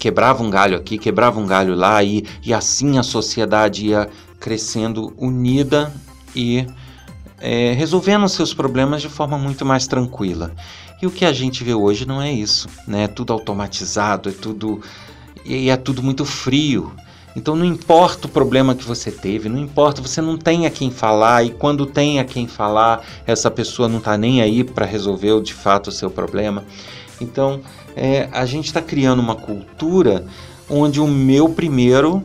quebravam 0.00 0.48
um 0.48 0.50
galho 0.50 0.76
aqui, 0.76 0.98
quebravam 0.98 1.44
um 1.44 1.46
galho 1.46 1.76
lá, 1.76 2.02
e, 2.02 2.26
e 2.44 2.52
assim 2.52 2.98
a 2.98 3.04
sociedade 3.04 3.86
ia 3.86 4.10
crescendo 4.40 5.14
unida 5.16 5.92
e 6.34 6.66
é, 7.40 7.72
resolvendo 7.72 8.28
seus 8.28 8.52
problemas 8.52 9.00
de 9.00 9.08
forma 9.08 9.38
muito 9.38 9.64
mais 9.64 9.86
tranquila. 9.86 10.50
E 11.00 11.06
o 11.06 11.10
que 11.10 11.24
a 11.24 11.32
gente 11.32 11.62
vê 11.62 11.72
hoje 11.72 12.04
não 12.04 12.20
é 12.20 12.32
isso, 12.32 12.68
né? 12.86 13.04
É 13.04 13.08
tudo 13.08 13.32
automatizado, 13.32 14.28
é 14.28 14.32
tudo 14.32 14.80
e 15.44 15.70
é 15.70 15.76
tudo 15.76 16.02
muito 16.02 16.24
frio. 16.24 16.92
Então 17.34 17.56
não 17.56 17.64
importa 17.64 18.26
o 18.26 18.30
problema 18.30 18.74
que 18.74 18.84
você 18.84 19.10
teve, 19.10 19.48
não 19.48 19.58
importa, 19.58 20.02
você 20.02 20.20
não 20.20 20.36
tem 20.36 20.66
a 20.66 20.70
quem 20.70 20.90
falar, 20.90 21.44
e 21.44 21.50
quando 21.50 21.86
tem 21.86 22.20
a 22.20 22.24
quem 22.24 22.46
falar, 22.46 23.02
essa 23.26 23.50
pessoa 23.50 23.88
não 23.88 23.98
está 23.98 24.16
nem 24.18 24.42
aí 24.42 24.62
para 24.62 24.84
resolver 24.84 25.40
de 25.40 25.54
fato 25.54 25.88
o 25.88 25.92
seu 25.92 26.10
problema. 26.10 26.64
Então 27.20 27.60
é, 27.96 28.28
a 28.32 28.44
gente 28.44 28.66
está 28.66 28.82
criando 28.82 29.20
uma 29.20 29.34
cultura 29.34 30.26
onde 30.68 31.00
o 31.00 31.06
meu 31.06 31.48
primeiro 31.48 32.22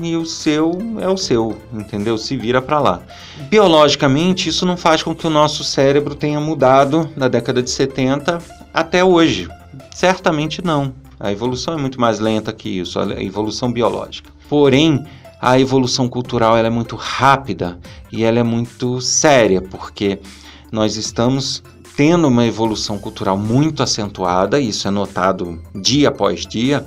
e 0.00 0.16
o 0.16 0.26
seu 0.26 0.78
é 1.00 1.08
o 1.08 1.16
seu, 1.16 1.56
entendeu? 1.72 2.18
Se 2.18 2.36
vira 2.36 2.60
para 2.60 2.80
lá. 2.80 3.00
Biologicamente, 3.48 4.48
isso 4.48 4.66
não 4.66 4.76
faz 4.76 5.02
com 5.02 5.14
que 5.14 5.26
o 5.26 5.30
nosso 5.30 5.62
cérebro 5.62 6.14
tenha 6.14 6.40
mudado 6.40 7.08
da 7.16 7.28
década 7.28 7.62
de 7.62 7.70
70 7.70 8.38
até 8.72 9.04
hoje. 9.04 9.48
Certamente 9.94 10.64
não. 10.64 10.92
A 11.24 11.32
evolução 11.32 11.72
é 11.72 11.76
muito 11.78 11.98
mais 11.98 12.20
lenta 12.20 12.52
que 12.52 12.68
isso, 12.68 13.00
a 13.00 13.22
evolução 13.22 13.72
biológica. 13.72 14.30
Porém, 14.46 15.06
a 15.40 15.58
evolução 15.58 16.06
cultural 16.06 16.54
ela 16.54 16.66
é 16.66 16.70
muito 16.70 16.96
rápida 16.96 17.78
e 18.12 18.22
ela 18.22 18.40
é 18.40 18.42
muito 18.42 19.00
séria, 19.00 19.62
porque 19.62 20.20
nós 20.70 20.96
estamos 20.98 21.62
tendo 21.96 22.28
uma 22.28 22.44
evolução 22.44 22.98
cultural 22.98 23.38
muito 23.38 23.82
acentuada, 23.82 24.60
isso 24.60 24.86
é 24.86 24.90
notado 24.90 25.62
dia 25.74 26.10
após 26.10 26.44
dia, 26.44 26.84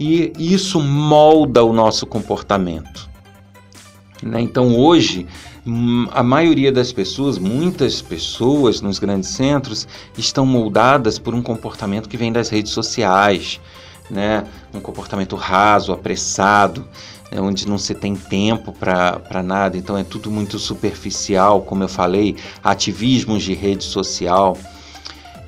e 0.00 0.32
isso 0.36 0.80
molda 0.80 1.62
o 1.62 1.72
nosso 1.72 2.06
comportamento. 2.06 3.08
Né? 4.24 4.40
Então, 4.40 4.74
hoje, 4.74 5.26
hum, 5.66 6.08
a 6.10 6.22
maioria 6.22 6.72
das 6.72 6.90
pessoas, 6.92 7.38
muitas 7.38 8.00
pessoas 8.00 8.80
nos 8.80 8.98
grandes 8.98 9.28
centros, 9.28 9.86
estão 10.16 10.46
moldadas 10.46 11.18
por 11.18 11.34
um 11.34 11.42
comportamento 11.42 12.08
que 12.08 12.16
vem 12.16 12.32
das 12.32 12.48
redes 12.48 12.72
sociais, 12.72 13.60
né? 14.10 14.44
um 14.72 14.80
comportamento 14.80 15.36
raso, 15.36 15.92
apressado, 15.92 16.88
né? 17.30 17.38
onde 17.38 17.68
não 17.68 17.76
se 17.76 17.94
tem 17.94 18.16
tempo 18.16 18.72
para 18.72 19.42
nada, 19.42 19.76
então 19.76 19.96
é 19.96 20.02
tudo 20.02 20.30
muito 20.30 20.58
superficial, 20.58 21.60
como 21.60 21.84
eu 21.84 21.88
falei, 21.88 22.34
ativismos 22.62 23.42
de 23.42 23.52
rede 23.52 23.84
social. 23.84 24.56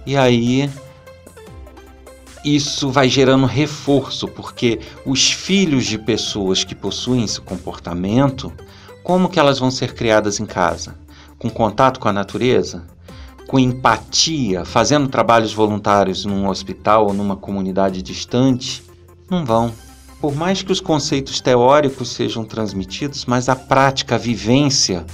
E 0.05 0.17
aí 0.17 0.71
isso 2.47 2.91
vai 2.91 3.09
gerando 3.09 3.45
reforço, 3.45 4.29
porque 4.29 4.79
os 5.05 5.33
filhos 5.33 5.85
de 5.85 5.99
pessoas 5.99 6.63
que 6.63 6.77
possuem 6.77 7.25
esse 7.25 7.41
comportamento, 7.41 8.53
como 9.03 9.29
que 9.29 9.41
elas 9.41 9.59
vão 9.59 9.69
ser 9.69 9.95
criadas 9.95 10.39
em 10.39 10.47
casa? 10.47 10.97
Com 11.39 11.51
contato 11.51 11.99
com 11.99 12.09
a 12.09 12.13
natureza? 12.13 12.85
Com 13.49 13.59
empatia, 13.59 14.65
fazendo 14.65 15.09
trabalhos 15.09 15.53
voluntários 15.53 16.25
num 16.25 16.49
hospital 16.49 17.09
ou 17.09 17.13
numa 17.13 17.35
comunidade 17.35 18.01
distante? 18.01 18.85
Não 19.29 19.45
vão. 19.45 19.73
Por 20.21 20.35
mais 20.35 20.63
que 20.63 20.71
os 20.71 20.81
conceitos 20.81 21.41
teóricos 21.41 22.11
sejam 22.11 22.45
transmitidos, 22.45 23.27
mas 23.27 23.49
a 23.49 23.57
prática, 23.57 24.15
a 24.15 24.19
vivência, 24.19 25.05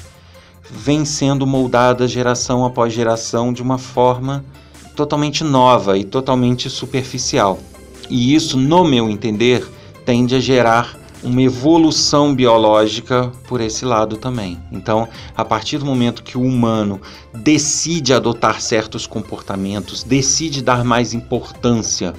vem 0.71 1.05
sendo 1.07 1.47
moldada 1.47 2.07
geração 2.07 2.65
após 2.65 2.93
geração 2.93 3.53
de 3.53 3.63
uma 3.63 3.79
forma 3.79 4.45
totalmente 4.95 5.45
nova 5.45 5.97
e 5.97 6.05
totalmente 6.05 6.69
superficial. 6.71 7.59
E 8.09 8.35
isso, 8.35 8.57
no 8.57 8.85
meu 8.85 9.09
entender, 9.09 9.67
tende 10.05 10.35
a 10.35 10.41
gerar 10.41 10.97
uma 11.23 11.41
evolução 11.41 12.35
biológica 12.35 13.31
por 13.47 13.61
esse 13.61 13.85
lado 13.85 14.17
também. 14.17 14.59
Então, 14.73 15.09
a 15.37 15.45
partir 15.45 15.79
do 15.79 15.87
momento 15.87 16.23
que 16.23 16.37
o 16.37 16.43
humano 16.43 17.01
decide 17.33 18.13
adotar 18.13 18.61
certos 18.61 19.07
comportamentos, 19.07 20.03
decide 20.03 20.63
dar 20.63 20.85
mais 20.85 21.15
importância 21.15 22.13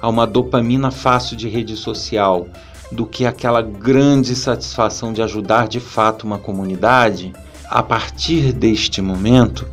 a 0.00 0.08
uma 0.08 0.26
dopamina 0.26 0.90
fácil 0.90 1.36
de 1.36 1.48
rede 1.48 1.76
social 1.76 2.48
do 2.90 3.06
que 3.06 3.24
aquela 3.24 3.62
grande 3.62 4.34
satisfação 4.34 5.12
de 5.12 5.22
ajudar 5.22 5.68
de 5.68 5.80
fato 5.80 6.24
uma 6.24 6.38
comunidade, 6.38 7.32
a 7.70 7.82
partir 7.82 8.52
deste 8.52 9.00
momento, 9.00 9.66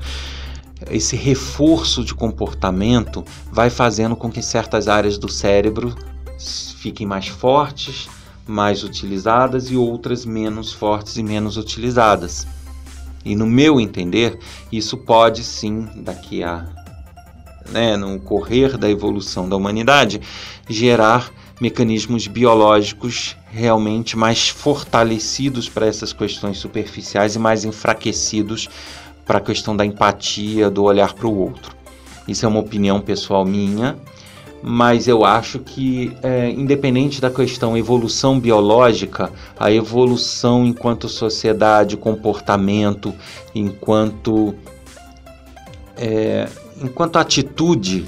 esse 0.89 1.15
reforço 1.15 2.03
de 2.03 2.13
comportamento 2.13 3.23
vai 3.51 3.69
fazendo 3.69 4.15
com 4.15 4.31
que 4.31 4.41
certas 4.41 4.87
áreas 4.87 5.17
do 5.17 5.29
cérebro 5.29 5.95
fiquem 6.77 7.05
mais 7.05 7.27
fortes, 7.27 8.07
mais 8.47 8.83
utilizadas 8.83 9.69
e 9.69 9.75
outras 9.75 10.25
menos 10.25 10.71
fortes 10.71 11.17
e 11.17 11.23
menos 11.23 11.57
utilizadas. 11.57 12.47
E 13.25 13.35
no 13.35 13.45
meu 13.45 13.79
entender, 13.79 14.39
isso 14.71 14.97
pode 14.97 15.43
sim, 15.43 15.87
daqui 15.97 16.43
a 16.43 16.65
né, 17.69 17.95
no 17.95 18.19
correr 18.19 18.77
da 18.77 18.89
evolução 18.89 19.47
da 19.47 19.55
humanidade, 19.55 20.21
gerar 20.67 21.31
mecanismos 21.61 22.25
biológicos 22.25 23.35
realmente 23.51 24.17
mais 24.17 24.49
fortalecidos 24.49 25.67
para 25.67 25.85
essas 25.85 26.13
questões 26.13 26.57
superficiais 26.57 27.35
e 27.35 27.39
mais 27.39 27.65
enfraquecidos 27.65 28.69
para 29.29 29.37
a 29.37 29.41
questão 29.41 29.77
da 29.77 29.85
empatia, 29.85 30.71
do 30.71 30.81
olhar 30.81 31.13
para 31.13 31.27
o 31.27 31.37
outro. 31.37 31.75
Isso 32.27 32.47
é 32.47 32.49
uma 32.49 32.59
opinião 32.59 32.99
pessoal 32.99 33.45
minha, 33.45 33.95
mas 34.63 35.07
eu 35.07 35.23
acho 35.23 35.59
que, 35.59 36.11
é, 36.23 36.49
independente 36.49 37.21
da 37.21 37.29
questão 37.29 37.77
evolução 37.77 38.39
biológica, 38.39 39.31
a 39.59 39.71
evolução 39.71 40.65
enquanto 40.65 41.07
sociedade, 41.07 41.95
comportamento, 41.95 43.13
enquanto, 43.53 44.55
é, 45.95 46.49
enquanto 46.81 47.17
atitude, 47.17 48.07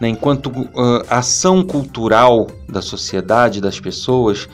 né, 0.00 0.08
enquanto 0.08 0.48
uh, 0.48 1.06
ação 1.08 1.62
cultural 1.62 2.48
da 2.68 2.82
sociedade, 2.82 3.60
das 3.60 3.78
pessoas, 3.78 4.48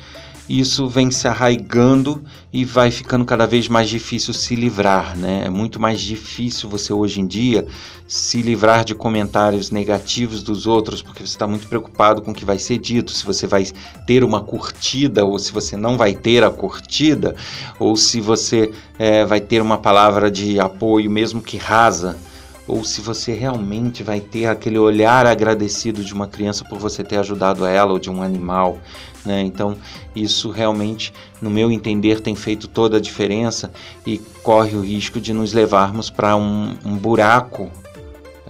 isso 0.48 0.88
vem 0.88 1.11
se 1.11 1.28
arraigando 1.28 2.22
e 2.52 2.64
vai 2.64 2.90
ficando 2.90 3.24
cada 3.24 3.46
vez 3.46 3.68
mais 3.68 3.88
difícil 3.88 4.35
se 4.35 4.55
livrar, 4.55 5.16
né? 5.16 5.44
É 5.46 5.50
muito 5.50 5.81
mais 5.81 6.00
difícil 6.00 6.68
você 6.68 6.92
hoje 6.92 7.20
em 7.20 7.26
dia 7.26 7.66
se 8.07 8.42
livrar 8.42 8.85
de 8.85 8.94
comentários 8.94 9.70
negativos 9.70 10.42
dos 10.42 10.66
outros, 10.66 11.00
porque 11.00 11.20
você 11.20 11.33
está 11.33 11.46
muito 11.46 11.66
preocupado 11.68 12.20
com 12.20 12.33
o 12.33 12.35
que 12.35 12.44
vai 12.44 12.59
ser 12.59 12.78
dito, 12.78 13.12
se 13.12 13.24
você 13.24 13.46
vai 13.46 13.64
ter 14.07 14.22
uma 14.24 14.42
curtida 14.42 15.24
ou 15.24 15.38
se 15.38 15.52
você 15.52 15.76
não 15.76 15.96
vai 15.96 16.14
ter 16.14 16.44
a 16.44 16.50
curtida, 16.50 17.35
ou 17.78 17.96
se 17.96 18.20
você 18.20 18.70
é, 18.98 19.24
vai 19.24 19.40
ter 19.40 19.62
uma 19.62 19.78
palavra 19.78 20.31
de 20.31 20.61
apoio, 20.61 21.11
mesmo 21.11 21.40
que 21.40 21.57
rasa 21.57 22.18
ou 22.66 22.85
se 22.85 23.01
você 23.01 23.33
realmente 23.33 24.03
vai 24.03 24.20
ter 24.20 24.46
aquele 24.46 24.79
olhar 24.79 25.27
agradecido 25.27 26.05
de 26.05 26.14
uma 26.14 26.29
criança 26.29 26.64
por 26.64 26.79
você 26.79 27.03
ter 27.03 27.16
ajudado 27.18 27.66
ela 27.66 27.92
ou 27.92 27.98
de 27.98 28.11
um 28.11 28.22
animal. 28.22 28.79
Né? 29.25 29.40
Então, 29.42 29.77
isso 30.14 30.51
realmente, 30.51 31.12
no 31.40 31.51
meu 31.51 31.70
entender, 31.70 32.20
tem 32.20 32.35
feito 32.35 32.68
toda 32.68 32.96
a 32.96 33.01
diferença 33.01 33.72
e 34.07 34.18
corre 34.42 34.77
o 34.77 34.81
risco 34.81 35.20
de 35.20 35.33
nos 35.33 35.53
levarmos 35.53 36.11
para 36.11 36.37
um, 36.37 36.77
um, 36.85 36.96
buraco 36.96 37.70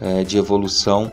é, 0.01 0.25
de 0.25 0.37
evolução 0.37 1.11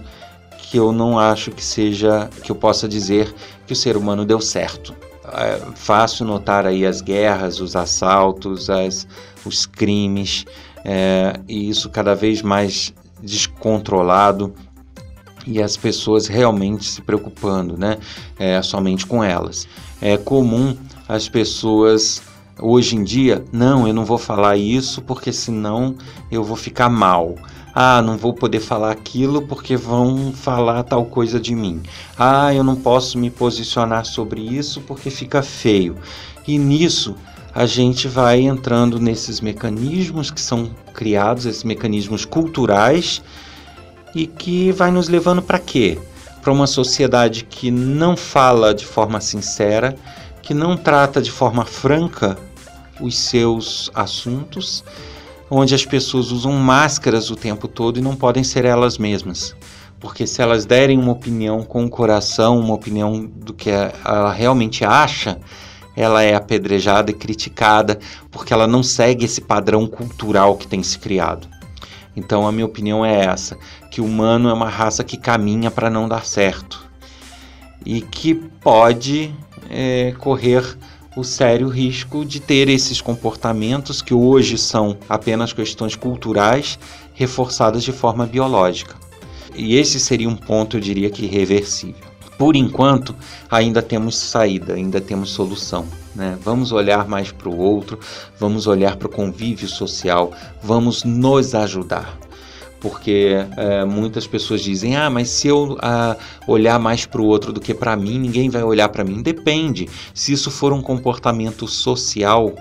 que 0.58 0.78
eu 0.78 0.92
não 0.92 1.18
acho 1.18 1.52
que 1.52 1.64
seja, 1.64 2.30
que 2.44 2.52
eu 2.52 2.56
possa 2.56 2.88
dizer 2.88 3.34
que 3.66 3.74
o 3.74 3.76
ser 3.76 3.98
humano 3.98 4.26
deu 4.26 4.40
certo. 4.40 4.96
É 5.32 5.60
fácil 5.76 6.26
notar 6.26 6.66
aí 6.66 6.86
as 6.86 7.02
guerras, 7.02 7.60
os 7.60 7.76
assaltos, 7.76 8.70
as, 8.70 9.08
os 9.46 9.66
crimes, 9.66 10.46
é, 10.84 11.40
e 11.48 11.70
isso 11.70 11.90
cada 11.90 12.16
vez 12.16 12.42
mais 12.42 12.94
descontrolado 13.22 14.54
e 15.46 15.62
as 15.62 15.76
pessoas 15.76 16.28
realmente 16.28 16.86
se 16.86 17.02
preocupando, 17.02 17.78
né, 17.78 17.98
é, 18.38 18.62
somente 18.62 19.06
com 19.06 19.24
elas. 19.24 19.68
É 20.02 20.18
comum 20.18 20.76
as 21.08 21.28
pessoas 21.28 22.22
hoje 22.62 22.96
em 22.96 23.04
dia, 23.04 23.44
não, 23.52 23.88
eu 23.88 23.94
não 23.94 24.06
vou 24.06 24.18
falar 24.18 24.58
isso 24.58 25.02
porque 25.02 25.32
senão 25.32 25.96
eu 26.32 26.44
vou 26.44 26.56
ficar 26.56 26.90
mal. 26.90 27.36
Ah, 27.74 28.02
não 28.02 28.18
vou 28.18 28.34
poder 28.34 28.60
falar 28.60 28.92
aquilo 28.92 29.44
porque 29.44 29.78
vão 29.78 30.34
falar 30.34 30.84
tal 30.84 31.06
coisa 31.06 31.40
de 31.40 31.56
mim. 31.56 31.82
Ah, 32.18 32.54
eu 32.54 32.64
não 32.64 32.76
posso 32.76 33.18
me 33.18 33.30
posicionar 33.30 34.06
sobre 34.06 34.42
isso 34.42 34.82
porque 34.82 35.10
fica 35.10 35.42
feio. 35.42 35.96
E 36.48 36.58
nisso 36.58 37.16
a 37.54 37.66
gente 37.66 38.08
vai 38.08 38.42
entrando 38.42 39.00
nesses 39.00 39.42
mecanismos 39.42 40.30
que 40.30 40.42
são 40.42 40.70
criados, 40.94 41.46
esses 41.46 41.64
mecanismos 41.64 42.26
culturais, 42.26 43.22
e 44.14 44.28
que 44.28 44.72
vai 44.72 44.92
nos 44.92 45.10
levando 45.10 45.42
para 45.42 45.60
quê? 45.60 45.98
Para 46.42 46.54
uma 46.54 46.68
sociedade 46.68 47.44
que 47.44 47.70
não 47.72 48.16
fala 48.16 48.74
de 48.74 48.86
forma 48.86 49.20
sincera, 49.22 49.96
que 50.42 50.54
não 50.54 50.78
trata 50.78 51.22
de 51.22 51.32
forma 51.32 51.66
franca 51.66 52.38
os 53.00 53.18
seus 53.18 53.92
assuntos, 53.94 54.84
onde 55.50 55.74
as 55.74 55.86
pessoas 55.86 56.32
usam 56.32 56.52
máscaras 56.54 57.30
o 57.32 57.36
tempo 57.36 57.68
todo 57.68 57.98
e 57.98 58.02
não 58.02 58.16
podem 58.16 58.44
ser 58.44 58.66
elas 58.66 58.98
mesmas. 58.98 59.56
Porque 60.00 60.26
se 60.26 60.42
elas 60.42 60.66
derem 60.66 60.98
uma 60.98 61.12
opinião 61.12 61.64
com 61.64 61.86
o 61.86 61.90
coração, 61.90 62.60
uma 62.60 62.74
opinião 62.74 63.26
do 63.26 63.54
que 63.54 63.70
ela 63.70 64.32
realmente 64.32 64.86
acha, 64.86 65.40
ela 66.00 66.24
é 66.24 66.34
apedrejada 66.34 67.12
e 67.12 67.14
criticada 67.14 68.00
porque 68.32 68.54
ela 68.54 68.66
não 68.66 68.82
segue 68.82 69.26
esse 69.26 69.42
padrão 69.42 69.86
cultural 69.86 70.56
que 70.56 70.66
tem 70.66 70.82
se 70.82 70.98
criado. 70.98 71.46
Então 72.16 72.48
a 72.48 72.54
minha 72.54 72.66
opinião 72.66 73.06
é 73.06 73.26
essa, 73.26 73.58
que 73.92 74.00
o 74.00 74.06
humano 74.06 74.48
é 74.48 74.54
uma 74.54 74.70
raça 74.70 75.04
que 75.04 75.18
caminha 75.18 75.70
para 75.70 75.90
não 75.90 76.08
dar 76.08 76.26
certo 76.26 76.90
e 77.86 78.00
que 78.00 78.34
pode 78.34 79.36
é, 79.70 80.14
correr 80.18 80.64
o 81.18 81.24
sério 81.24 81.68
risco 81.68 82.24
de 82.24 82.40
ter 82.40 82.70
esses 82.70 83.02
comportamentos 83.02 84.02
que 84.02 84.14
hoje 84.14 84.58
são 84.58 84.98
apenas 85.10 85.52
questões 85.52 85.98
culturais 85.98 86.80
reforçadas 87.14 87.84
de 87.84 87.92
forma 87.92 88.26
biológica. 88.26 88.96
E 89.54 89.76
esse 89.76 90.00
seria 90.00 90.30
um 90.30 90.36
ponto, 90.36 90.78
eu 90.78 90.82
diria 90.82 91.10
que 91.10 91.26
irreversível 91.26 92.09
por 92.40 92.56
enquanto, 92.56 93.14
ainda 93.52 93.82
temos 93.82 94.16
saída, 94.16 94.76
ainda 94.76 95.02
temos 95.02 95.32
solução. 95.32 95.86
Né? 96.16 96.38
Vamos 96.42 96.72
olhar 96.72 97.06
mais 97.06 97.34
para 97.34 97.50
o 97.50 97.58
outro, 97.58 98.00
vamos 98.40 98.66
olhar 98.66 98.96
para 98.96 99.10
o 99.10 99.12
convívio 99.12 99.68
social, 99.68 100.32
vamos 100.64 101.04
nos 101.04 101.54
ajudar. 101.54 102.18
Porque 102.80 103.46
é, 103.58 103.84
muitas 103.84 104.26
pessoas 104.26 104.62
dizem: 104.62 104.96
ah, 104.96 105.10
mas 105.10 105.30
se 105.30 105.50
eu 105.50 105.78
olhar 106.48 106.80
mais 106.80 107.06
para 107.06 107.22
o 107.22 107.26
outro 107.26 107.52
do 107.52 107.60
que 107.60 107.74
para 107.74 107.94
mim, 107.98 108.18
ninguém 108.18 108.50
vai 108.50 108.64
olhar 108.64 108.88
para 108.88 109.04
mim. 109.04 109.22
Depende. 109.22 109.90
Se 110.14 110.32
isso 110.32 110.50
for 110.50 110.72
um 110.72 110.82
comportamento 110.82 111.68
social 111.68 112.56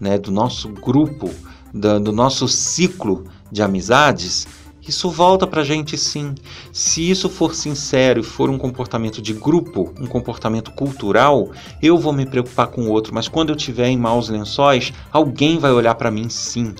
né, 0.00 0.18
do 0.18 0.32
nosso 0.32 0.70
grupo, 0.70 1.30
do, 1.72 2.00
do 2.00 2.10
nosso 2.10 2.48
ciclo 2.48 3.26
de 3.50 3.62
amizades, 3.62 4.48
isso 4.90 5.10
volta 5.10 5.46
para 5.46 5.62
a 5.62 5.64
gente 5.64 5.96
sim. 5.96 6.34
Se 6.72 7.08
isso 7.08 7.28
for 7.28 7.54
sincero 7.54 8.20
e 8.20 8.22
for 8.22 8.50
um 8.50 8.58
comportamento 8.58 9.20
de 9.20 9.32
grupo, 9.32 9.92
um 10.00 10.06
comportamento 10.06 10.70
cultural, 10.70 11.50
eu 11.82 11.98
vou 11.98 12.12
me 12.12 12.26
preocupar 12.26 12.68
com 12.68 12.82
o 12.82 12.90
outro, 12.90 13.14
mas 13.14 13.28
quando 13.28 13.50
eu 13.50 13.56
estiver 13.56 13.88
em 13.88 13.98
maus 13.98 14.28
lençóis, 14.28 14.92
alguém 15.12 15.58
vai 15.58 15.72
olhar 15.72 15.94
para 15.94 16.10
mim 16.10 16.28
sim. 16.28 16.74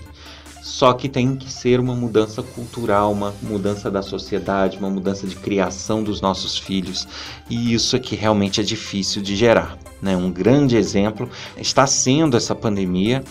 Só 0.63 0.93
que 0.93 1.09
tem 1.09 1.35
que 1.35 1.51
ser 1.51 1.81
uma 1.81 1.95
mudança 1.95 2.43
cultural, 2.43 3.11
uma 3.11 3.35
mudança 3.43 3.91
da 3.91 4.03
sociedade, 4.03 4.77
uma 4.77 4.91
mudança 4.91 5.27
de 5.27 5.35
criação 5.35 6.03
dos 6.03 6.21
nossos 6.21 6.59
filhos. 6.59 7.09
E 7.49 7.73
isso 7.73 7.97
é 7.97 7.99
que 7.99 8.15
realmente 8.15 8.61
é 8.61 8.63
difícil 8.63 9.23
de 9.23 9.35
gerar. 9.35 9.79
Né? 10.01 10.17
Um 10.17 10.31
grande 10.31 10.77
exemplo 10.77 11.29
está 11.57 11.87
sendo 11.87 12.37
essa 12.37 12.55
pandemia 12.55 13.25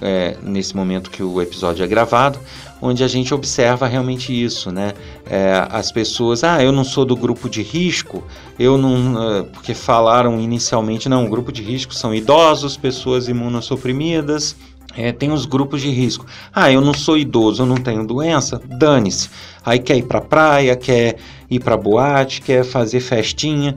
é, 0.00 0.36
nesse 0.42 0.76
momento 0.76 1.10
que 1.10 1.22
o 1.22 1.42
episódio 1.42 1.84
é 1.84 1.86
gravado, 1.86 2.38
onde 2.80 3.02
a 3.02 3.08
gente 3.08 3.34
observa 3.34 3.86
realmente 3.86 4.32
isso, 4.32 4.70
né? 4.70 4.94
É, 5.26 5.66
as 5.70 5.90
pessoas, 5.90 6.44
ah, 6.44 6.62
eu 6.62 6.72
não 6.72 6.84
sou 6.84 7.04
do 7.04 7.16
grupo 7.16 7.48
de 7.48 7.62
risco, 7.62 8.24
eu 8.58 8.78
não, 8.78 9.14
uh, 9.14 9.44
porque 9.46 9.74
falaram 9.74 10.40
inicialmente, 10.40 11.08
não, 11.08 11.26
o 11.26 11.28
grupo 11.28 11.50
de 11.52 11.62
risco 11.62 11.94
são 11.94 12.14
idosos, 12.14 12.76
pessoas 12.76 13.28
imunossuprimidas, 13.28 14.56
é, 14.96 15.12
tem 15.12 15.30
os 15.30 15.44
grupos 15.44 15.80
de 15.80 15.90
risco. 15.90 16.26
Ah, 16.52 16.72
eu 16.72 16.80
não 16.80 16.94
sou 16.94 17.16
idoso, 17.16 17.62
eu 17.62 17.66
não 17.66 17.76
tenho 17.76 18.06
doença, 18.06 18.60
dane-se. 18.64 19.30
Aí 19.64 19.78
quer 19.78 19.96
ir 19.96 20.04
pra 20.04 20.20
praia, 20.20 20.74
quer 20.74 21.16
ir 21.48 21.60
pra 21.60 21.76
boate, 21.76 22.40
quer 22.40 22.64
fazer 22.64 23.00
festinha. 23.00 23.76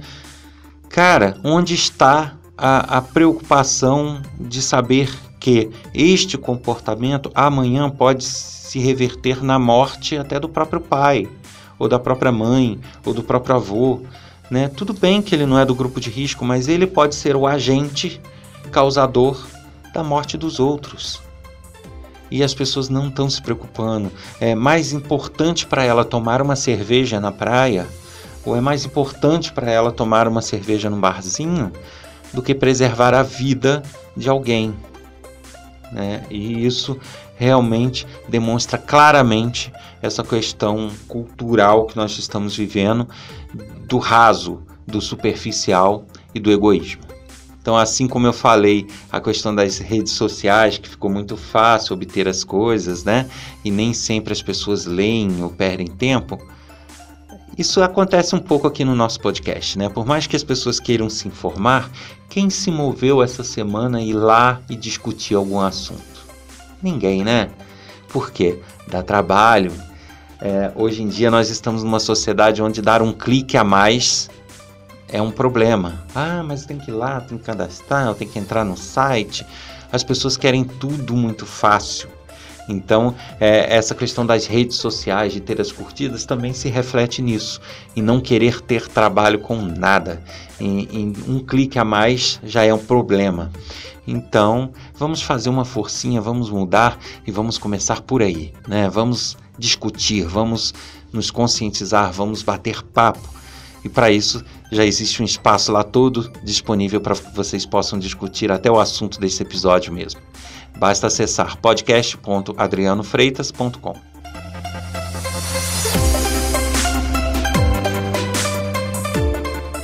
Cara, 0.89 1.37
onde 1.43 1.75
está 1.75 2.33
a, 2.57 2.97
a 2.97 3.01
preocupação 3.01 4.21
de 4.39 4.61
saber 4.61 5.09
que 5.39 5.69
este 5.93 6.37
comportamento 6.37 7.31
amanhã 7.33 7.89
pode 7.89 8.23
se 8.71 8.79
reverter 8.79 9.43
na 9.43 9.59
morte 9.59 10.15
até 10.15 10.39
do 10.39 10.47
próprio 10.47 10.79
pai, 10.79 11.27
ou 11.77 11.89
da 11.89 11.99
própria 11.99 12.31
mãe, 12.31 12.79
ou 13.05 13.13
do 13.13 13.21
próprio 13.21 13.57
avô. 13.57 13.99
Né? 14.49 14.69
Tudo 14.69 14.93
bem 14.93 15.21
que 15.21 15.35
ele 15.35 15.45
não 15.45 15.59
é 15.59 15.65
do 15.65 15.75
grupo 15.75 15.99
de 15.99 16.09
risco, 16.09 16.45
mas 16.45 16.69
ele 16.69 16.87
pode 16.87 17.15
ser 17.15 17.35
o 17.35 17.45
agente 17.45 18.21
causador 18.71 19.45
da 19.93 20.01
morte 20.01 20.37
dos 20.37 20.57
outros. 20.57 21.21
E 22.31 22.41
as 22.41 22.53
pessoas 22.53 22.87
não 22.87 23.09
estão 23.09 23.29
se 23.29 23.41
preocupando. 23.41 24.09
É 24.39 24.55
mais 24.55 24.93
importante 24.93 25.65
para 25.65 25.83
ela 25.83 26.05
tomar 26.05 26.41
uma 26.41 26.55
cerveja 26.55 27.19
na 27.19 27.29
praia, 27.29 27.85
ou 28.45 28.55
é 28.55 28.61
mais 28.61 28.85
importante 28.85 29.51
para 29.51 29.69
ela 29.69 29.91
tomar 29.91 30.29
uma 30.29 30.41
cerveja 30.41 30.89
num 30.89 31.01
barzinho, 31.01 31.73
do 32.31 32.41
que 32.41 32.55
preservar 32.55 33.13
a 33.13 33.21
vida 33.21 33.83
de 34.15 34.29
alguém 34.29 34.73
né? 35.91 36.23
E 36.29 36.65
isso 36.65 36.97
realmente 37.41 38.05
demonstra 38.29 38.77
claramente 38.77 39.73
essa 39.99 40.23
questão 40.23 40.91
cultural 41.07 41.87
que 41.87 41.97
nós 41.97 42.15
estamos 42.19 42.55
vivendo 42.55 43.07
do 43.87 43.97
raso, 43.97 44.61
do 44.85 45.01
superficial 45.01 46.05
e 46.35 46.39
do 46.39 46.51
egoísmo. 46.51 47.01
Então, 47.59 47.75
assim 47.75 48.07
como 48.07 48.27
eu 48.27 48.33
falei, 48.33 48.85
a 49.11 49.19
questão 49.19 49.55
das 49.55 49.79
redes 49.79 50.13
sociais, 50.13 50.77
que 50.77 50.87
ficou 50.87 51.09
muito 51.09 51.35
fácil 51.35 51.95
obter 51.95 52.27
as 52.27 52.43
coisas, 52.43 53.03
né? 53.03 53.27
E 53.65 53.71
nem 53.71 53.91
sempre 53.91 54.33
as 54.33 54.41
pessoas 54.43 54.85
leem 54.85 55.41
ou 55.41 55.49
perdem 55.49 55.87
tempo. 55.87 56.39
Isso 57.57 57.81
acontece 57.81 58.35
um 58.35 58.39
pouco 58.39 58.67
aqui 58.67 58.85
no 58.85 58.95
nosso 58.95 59.19
podcast, 59.19 59.79
né? 59.79 59.89
Por 59.89 60.05
mais 60.05 60.27
que 60.27 60.35
as 60.35 60.43
pessoas 60.43 60.79
queiram 60.79 61.09
se 61.09 61.27
informar, 61.27 61.89
quem 62.29 62.51
se 62.51 62.69
moveu 62.69 63.23
essa 63.23 63.43
semana 63.43 63.99
ir 63.99 64.13
lá 64.13 64.61
e 64.69 64.75
discutir 64.75 65.33
algum 65.33 65.59
assunto? 65.59 66.10
Ninguém, 66.81 67.23
né? 67.23 67.49
Por 68.09 68.31
quê? 68.31 68.59
Dá 68.87 69.01
trabalho. 69.01 69.71
É, 70.41 70.71
hoje 70.75 71.03
em 71.03 71.07
dia 71.07 71.29
nós 71.29 71.49
estamos 71.49 71.83
numa 71.83 71.99
sociedade 71.99 72.61
onde 72.61 72.81
dar 72.81 73.01
um 73.01 73.13
clique 73.13 73.55
a 73.55 73.63
mais 73.63 74.29
é 75.11 75.21
um 75.21 75.29
problema. 75.29 76.05
Ah, 76.15 76.41
mas 76.43 76.65
tem 76.65 76.79
que 76.79 76.89
ir 76.89 76.93
lá, 76.93 77.19
tem 77.19 77.37
que 77.37 77.43
cadastrar, 77.43 78.13
tem 78.15 78.27
que 78.27 78.39
entrar 78.39 78.63
no 78.63 78.77
site. 78.77 79.45
As 79.91 80.03
pessoas 80.03 80.37
querem 80.37 80.63
tudo 80.63 81.15
muito 81.15 81.45
fácil. 81.45 82.09
Então, 82.69 83.15
é, 83.39 83.75
essa 83.75 83.95
questão 83.95 84.25
das 84.25 84.45
redes 84.45 84.77
sociais, 84.77 85.33
de 85.33 85.41
ter 85.41 85.59
as 85.59 85.71
curtidas, 85.71 86.25
também 86.25 86.53
se 86.53 86.69
reflete 86.69 87.21
nisso. 87.21 87.59
E 87.95 88.01
não 88.01 88.21
querer 88.21 88.61
ter 88.61 88.87
trabalho 88.87 89.39
com 89.39 89.61
nada. 89.61 90.21
Em, 90.59 90.87
em 90.91 91.13
um 91.27 91.39
clique 91.39 91.79
a 91.79 91.85
mais 91.85 92.39
já 92.43 92.63
é 92.63 92.73
um 92.73 92.77
problema. 92.77 93.51
Então, 94.07 94.71
vamos 94.95 95.21
fazer 95.21 95.49
uma 95.49 95.65
forcinha, 95.65 96.21
vamos 96.21 96.49
mudar 96.49 96.97
e 97.25 97.31
vamos 97.31 97.57
começar 97.57 98.01
por 98.01 98.21
aí. 98.21 98.53
Né? 98.67 98.89
Vamos 98.89 99.37
discutir, 99.57 100.25
vamos 100.25 100.73
nos 101.13 101.29
conscientizar, 101.29 102.11
vamos 102.11 102.41
bater 102.41 102.81
papo. 102.83 103.29
E 103.83 103.89
para 103.89 104.11
isso 104.11 104.43
já 104.71 104.85
existe 104.85 105.21
um 105.21 105.25
espaço 105.25 105.71
lá 105.71 105.83
todo 105.83 106.31
disponível 106.43 107.01
para 107.01 107.15
que 107.15 107.35
vocês 107.35 107.65
possam 107.65 107.97
discutir 107.97 108.51
até 108.51 108.69
o 108.71 108.79
assunto 108.79 109.19
desse 109.19 109.41
episódio 109.41 109.91
mesmo. 109.91 110.21
Basta 110.77 111.07
acessar 111.07 111.57
podcast.adrianofreitas.com. 111.57 114.11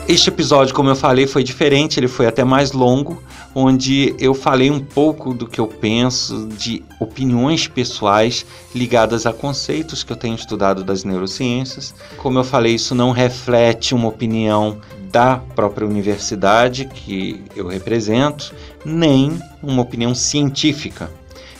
Este 0.07 0.29
episódio, 0.29 0.73
como 0.73 0.89
eu 0.89 0.95
falei, 0.95 1.27
foi 1.27 1.43
diferente, 1.43 1.99
ele 1.99 2.07
foi 2.07 2.27
até 2.27 2.41
mais 2.41 2.71
longo, 2.71 3.21
onde 3.53 4.15
eu 4.17 4.33
falei 4.33 4.71
um 4.71 4.79
pouco 4.79 5.33
do 5.33 5.45
que 5.45 5.59
eu 5.59 5.67
penso, 5.67 6.47
de 6.47 6.81
opiniões 6.97 7.67
pessoais 7.67 8.45
ligadas 8.73 9.25
a 9.25 9.33
conceitos 9.33 10.05
que 10.05 10.13
eu 10.13 10.15
tenho 10.15 10.35
estudado 10.35 10.81
das 10.81 11.03
neurociências. 11.03 11.93
Como 12.15 12.39
eu 12.39 12.45
falei, 12.45 12.75
isso 12.75 12.95
não 12.95 13.11
reflete 13.11 13.93
uma 13.93 14.07
opinião 14.07 14.79
da 15.11 15.37
própria 15.37 15.85
universidade 15.85 16.85
que 16.85 17.43
eu 17.53 17.67
represento, 17.67 18.55
nem 18.87 19.37
uma 19.61 19.81
opinião 19.81 20.15
científica. 20.15 21.11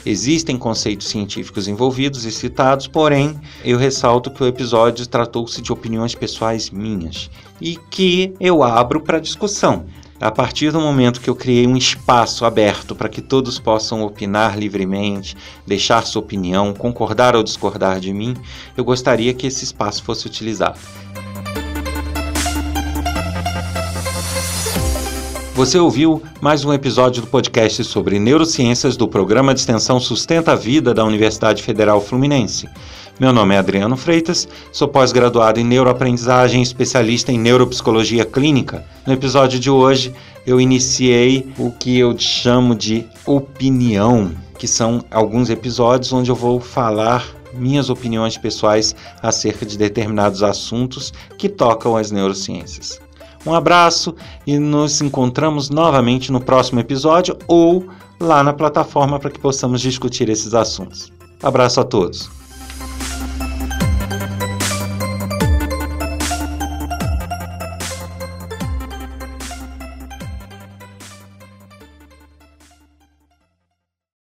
Existem 0.06 0.58
conceitos 0.58 1.10
científicos 1.10 1.68
envolvidos 1.68 2.24
e 2.24 2.32
citados, 2.32 2.88
porém, 2.88 3.38
eu 3.66 3.78
ressalto 3.78 4.32
que 4.32 4.42
o 4.42 4.48
episódio 4.48 5.06
tratou-se 5.06 5.62
de 5.62 5.74
opiniões 5.74 6.16
pessoais 6.16 6.70
minhas 6.70 7.30
e 7.60 7.76
que 7.92 8.34
eu 8.40 8.64
abro 8.64 9.02
para 9.02 9.20
discussão. 9.20 9.86
A 10.20 10.32
partir 10.32 10.72
do 10.72 10.80
momento 10.80 11.20
que 11.20 11.30
eu 11.30 11.36
criei 11.36 11.68
um 11.68 11.76
espaço 11.76 12.46
aberto 12.46 12.96
para 12.96 13.10
que 13.10 13.22
todos 13.22 13.60
possam 13.60 14.02
opinar 14.02 14.58
livremente, 14.58 15.36
deixar 15.66 16.06
sua 16.06 16.22
opinião, 16.22 16.74
concordar 16.74 17.36
ou 17.36 17.44
discordar 17.44 18.00
de 18.00 18.14
mim, 18.14 18.36
eu 18.76 18.86
gostaria 18.86 19.34
que 19.34 19.46
esse 19.46 19.66
espaço 19.66 20.02
fosse 20.04 20.26
utilizado. 20.26 20.80
Você 25.58 25.80
ouviu 25.80 26.22
mais 26.40 26.64
um 26.64 26.72
episódio 26.72 27.24
do 27.24 27.30
podcast 27.30 27.84
sobre 27.84 28.20
neurociências 28.20 28.96
do 28.96 29.08
programa 29.08 29.56
de 29.56 29.62
extensão 29.62 30.00
Sustenta 30.00 30.52
a 30.52 30.56
Vida 30.56 30.94
da 30.94 31.04
Universidade 31.04 31.64
Federal 31.64 32.00
Fluminense. 32.00 32.70
Meu 33.20 33.34
nome 33.34 33.56
é 33.56 33.58
Adriano 33.58 33.98
Freitas, 33.98 34.48
sou 34.72 34.88
pós-graduado 34.88 35.60
em 35.60 35.64
neuroaprendizagem 35.64 36.62
especialista 36.62 37.32
em 37.32 37.40
neuropsicologia 37.40 38.24
clínica. 38.24 38.86
No 39.04 39.14
episódio 39.14 39.60
de 39.60 39.68
hoje, 39.68 40.14
eu 40.46 40.62
iniciei 40.62 41.52
o 41.58 41.72
que 41.72 41.98
eu 41.98 42.16
chamo 42.20 42.76
de 42.76 43.08
opinião, 43.26 44.32
que 44.60 44.68
são 44.68 45.04
alguns 45.10 45.50
episódios 45.50 46.14
onde 46.14 46.30
eu 46.30 46.36
vou 46.36 46.60
falar 46.60 47.26
minhas 47.52 47.90
opiniões 47.90 48.38
pessoais 48.38 48.96
acerca 49.24 49.66
de 49.66 49.76
determinados 49.76 50.44
assuntos 50.44 51.12
que 51.36 51.50
tocam 51.50 51.98
as 51.98 52.12
neurociências. 52.12 53.07
Um 53.48 53.54
abraço 53.54 54.14
e 54.46 54.60
nos 54.60 55.00
encontramos 55.00 55.70
novamente 55.70 56.34
no 56.34 56.42
próximo 56.42 56.82
episódio 56.82 57.38
ou 57.48 57.88
lá 58.20 58.44
na 58.44 58.52
plataforma 58.52 59.18
para 59.18 59.32
que 59.32 59.40
possamos 59.40 59.80
discutir 59.80 60.28
esses 60.28 60.54
assuntos. 60.54 61.14
Abraço 61.42 61.80
a 61.80 61.86
todos. 61.86 62.30